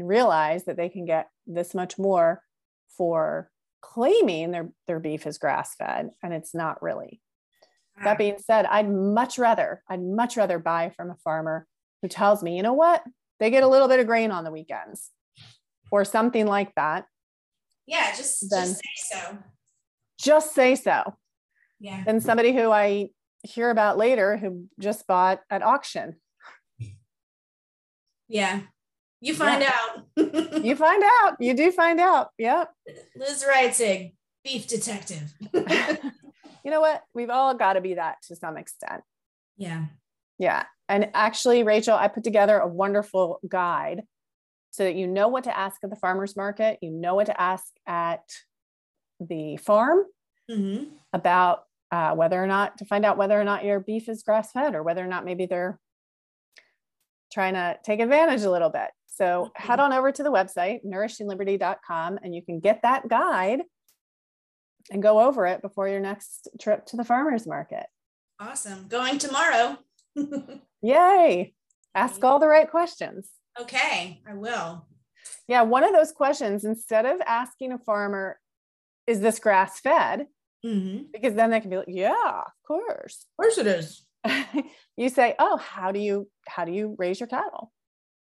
realize 0.00 0.64
that 0.64 0.76
they 0.76 0.88
can 0.88 1.04
get 1.04 1.28
this 1.46 1.74
much 1.74 1.98
more 1.98 2.42
for 2.96 3.50
claiming 3.80 4.50
their, 4.50 4.70
their 4.86 5.00
beef 5.00 5.26
is 5.26 5.38
grass 5.38 5.74
fed 5.74 6.10
and 6.22 6.32
it's 6.32 6.54
not 6.54 6.82
really. 6.82 7.20
That 8.02 8.14
ah. 8.14 8.18
being 8.18 8.38
said, 8.38 8.64
I'd 8.66 8.88
much 8.88 9.38
rather, 9.38 9.82
I'd 9.88 10.02
much 10.02 10.36
rather 10.36 10.58
buy 10.58 10.92
from 10.96 11.10
a 11.10 11.16
farmer 11.16 11.66
who 12.00 12.08
tells 12.08 12.42
me, 12.42 12.56
you 12.56 12.62
know 12.62 12.72
what, 12.72 13.02
they 13.38 13.50
get 13.50 13.62
a 13.62 13.68
little 13.68 13.88
bit 13.88 14.00
of 14.00 14.06
grain 14.06 14.30
on 14.30 14.44
the 14.44 14.50
weekends 14.50 15.10
or 15.90 16.04
something 16.04 16.46
like 16.46 16.74
that. 16.74 17.04
yeah, 17.86 18.14
just, 18.16 18.48
Then- 18.50 18.68
just 18.68 18.76
say 18.76 19.16
so. 19.18 19.38
Just 20.18 20.54
say 20.54 20.74
so. 20.76 21.16
Yeah. 21.80 22.04
Than 22.04 22.20
somebody 22.20 22.52
who 22.52 22.70
I 22.70 23.08
hear 23.42 23.70
about 23.70 23.98
later 23.98 24.36
who 24.36 24.66
just 24.78 25.06
bought 25.06 25.40
at 25.50 25.62
auction. 25.62 26.16
Yeah. 28.28 28.60
You 29.22 29.34
find 29.34 29.62
out. 29.62 30.04
You 30.64 30.76
find 30.76 31.02
out, 31.22 31.36
you 31.40 31.54
do 31.54 31.72
find 31.72 31.98
out. 31.98 32.28
Yep. 32.38 32.70
Liz 33.16 33.44
Reitzig, 33.48 34.12
beef 34.44 34.66
detective. 34.68 35.32
you 35.52 36.70
know 36.70 36.80
what? 36.80 37.02
We've 37.14 37.30
all 37.30 37.54
got 37.54 37.72
to 37.74 37.80
be 37.80 37.94
that 37.94 38.16
to 38.28 38.36
some 38.36 38.56
extent. 38.58 39.02
yeah. 39.56 39.86
Yeah. 40.38 40.64
And 40.88 41.10
actually, 41.14 41.62
Rachel, 41.62 41.96
I 41.96 42.08
put 42.08 42.24
together 42.24 42.58
a 42.58 42.66
wonderful 42.68 43.38
guide 43.48 44.02
so 44.72 44.84
that 44.84 44.94
you 44.96 45.06
know 45.06 45.28
what 45.28 45.44
to 45.44 45.56
ask 45.56 45.82
at 45.84 45.90
the 45.90 45.96
farmer's 45.96 46.36
market, 46.36 46.78
you 46.82 46.90
know 46.90 47.14
what 47.14 47.26
to 47.26 47.40
ask 47.40 47.66
at 47.86 48.24
the 49.20 49.56
farm 49.56 50.04
Mm-hmm. 50.50 50.84
about 51.12 51.62
uh, 51.92 52.14
whether 52.14 52.42
or 52.42 52.48
not 52.48 52.78
to 52.78 52.84
find 52.84 53.04
out 53.06 53.16
whether 53.16 53.40
or 53.40 53.44
not 53.44 53.64
your 53.64 53.78
beef 53.80 54.08
is 54.08 54.22
grass 54.24 54.50
fed 54.50 54.74
or 54.74 54.82
whether 54.82 55.02
or 55.02 55.06
not 55.06 55.24
maybe 55.24 55.46
they're 55.46 55.78
trying 57.32 57.54
to 57.54 57.78
take 57.84 58.00
advantage 58.00 58.42
a 58.42 58.50
little 58.50 58.68
bit. 58.68 58.90
So 59.16 59.50
head 59.54 59.80
on 59.80 59.92
over 59.92 60.10
to 60.10 60.22
the 60.22 60.30
website, 60.30 60.84
nourishingliberty.com, 60.84 62.18
and 62.22 62.34
you 62.34 62.42
can 62.42 62.60
get 62.60 62.80
that 62.82 63.08
guide 63.08 63.62
and 64.90 65.02
go 65.02 65.20
over 65.20 65.46
it 65.46 65.62
before 65.62 65.88
your 65.88 66.00
next 66.00 66.48
trip 66.60 66.86
to 66.86 66.96
the 66.96 67.04
farmer's 67.04 67.46
market. 67.46 67.86
Awesome. 68.40 68.88
Going 68.88 69.18
tomorrow. 69.18 69.78
Yay. 70.82 71.54
Ask 71.94 72.24
all 72.24 72.38
the 72.38 72.48
right 72.48 72.70
questions. 72.70 73.28
Okay, 73.60 74.22
I 74.26 74.34
will. 74.34 74.86
Yeah, 75.46 75.62
one 75.62 75.84
of 75.84 75.92
those 75.92 76.10
questions, 76.10 76.64
instead 76.64 77.04
of 77.04 77.20
asking 77.26 77.72
a 77.72 77.78
farmer, 77.78 78.38
is 79.06 79.20
this 79.20 79.38
grass 79.38 79.78
fed? 79.80 80.26
Mm-hmm. 80.64 81.04
Because 81.12 81.34
then 81.34 81.50
they 81.50 81.60
can 81.60 81.70
be 81.70 81.76
like, 81.76 81.86
yeah, 81.88 82.14
of 82.14 82.52
course. 82.66 83.26
Of 83.38 83.42
course 83.42 83.58
it 83.58 83.66
is. 83.66 84.06
you 84.96 85.08
say, 85.08 85.34
oh, 85.38 85.56
how 85.58 85.92
do 85.92 85.98
you 85.98 86.28
how 86.46 86.64
do 86.64 86.72
you 86.72 86.94
raise 86.98 87.20
your 87.20 87.26
cattle? 87.26 87.72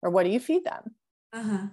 Or 0.03 0.11
what 0.11 0.25
do 0.25 0.31
you 0.31 0.41
feed 0.41 0.65
them? 0.65 0.95
Uh-huh. 1.33 1.67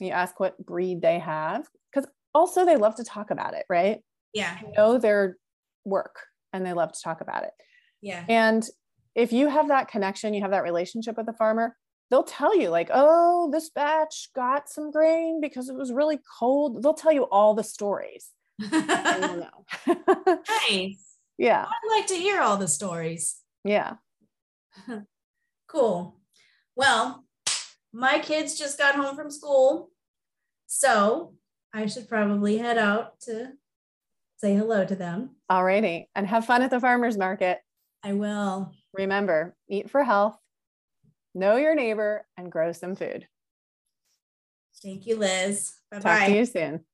You 0.00 0.10
ask 0.10 0.38
what 0.40 0.64
breed 0.64 1.02
they 1.02 1.18
have. 1.18 1.66
Because 1.92 2.08
also 2.34 2.64
they 2.64 2.76
love 2.76 2.96
to 2.96 3.04
talk 3.04 3.30
about 3.30 3.54
it, 3.54 3.64
right? 3.68 4.00
Yeah. 4.32 4.58
They 4.62 4.72
know 4.76 4.98
their 4.98 5.36
work 5.84 6.16
and 6.52 6.64
they 6.64 6.72
love 6.72 6.92
to 6.92 7.02
talk 7.02 7.20
about 7.20 7.44
it. 7.44 7.52
Yeah. 8.00 8.24
And 8.28 8.66
if 9.14 9.32
you 9.32 9.48
have 9.48 9.68
that 9.68 9.88
connection, 9.88 10.34
you 10.34 10.42
have 10.42 10.50
that 10.50 10.62
relationship 10.62 11.16
with 11.16 11.26
the 11.26 11.32
farmer, 11.34 11.76
they'll 12.10 12.22
tell 12.22 12.56
you, 12.56 12.68
like, 12.68 12.90
oh, 12.92 13.50
this 13.52 13.70
batch 13.70 14.30
got 14.34 14.68
some 14.68 14.90
grain 14.90 15.40
because 15.40 15.68
it 15.68 15.74
was 15.74 15.92
really 15.92 16.18
cold. 16.38 16.82
They'll 16.82 16.94
tell 16.94 17.12
you 17.12 17.24
all 17.24 17.54
the 17.54 17.64
stories. 17.64 18.30
nice. 18.58 19.48
Yeah. 21.38 21.66
I'd 21.66 21.90
like 21.90 22.06
to 22.08 22.14
hear 22.14 22.40
all 22.40 22.56
the 22.56 22.68
stories. 22.68 23.36
Yeah. 23.64 23.94
cool. 25.68 26.20
Well, 26.76 27.24
my 27.92 28.18
kids 28.18 28.58
just 28.58 28.78
got 28.78 28.94
home 28.94 29.16
from 29.16 29.30
school. 29.30 29.90
So 30.66 31.34
I 31.72 31.86
should 31.86 32.08
probably 32.08 32.58
head 32.58 32.78
out 32.78 33.20
to 33.22 33.52
say 34.38 34.54
hello 34.54 34.84
to 34.84 34.94
them. 34.94 35.36
Alrighty. 35.50 36.06
And 36.14 36.26
have 36.26 36.46
fun 36.46 36.62
at 36.62 36.70
the 36.70 36.80
farmer's 36.80 37.18
market. 37.18 37.60
I 38.02 38.14
will. 38.14 38.72
Remember, 38.94 39.54
eat 39.68 39.90
for 39.90 40.02
health, 40.02 40.36
know 41.34 41.56
your 41.56 41.74
neighbor, 41.74 42.26
and 42.36 42.50
grow 42.50 42.72
some 42.72 42.94
food. 42.96 43.26
Thank 44.82 45.06
you, 45.06 45.16
Liz. 45.16 45.74
Bye 45.90 46.00
bye. 46.00 46.18
Talk 46.18 46.26
to 46.26 46.34
you 46.36 46.44
soon. 46.44 46.84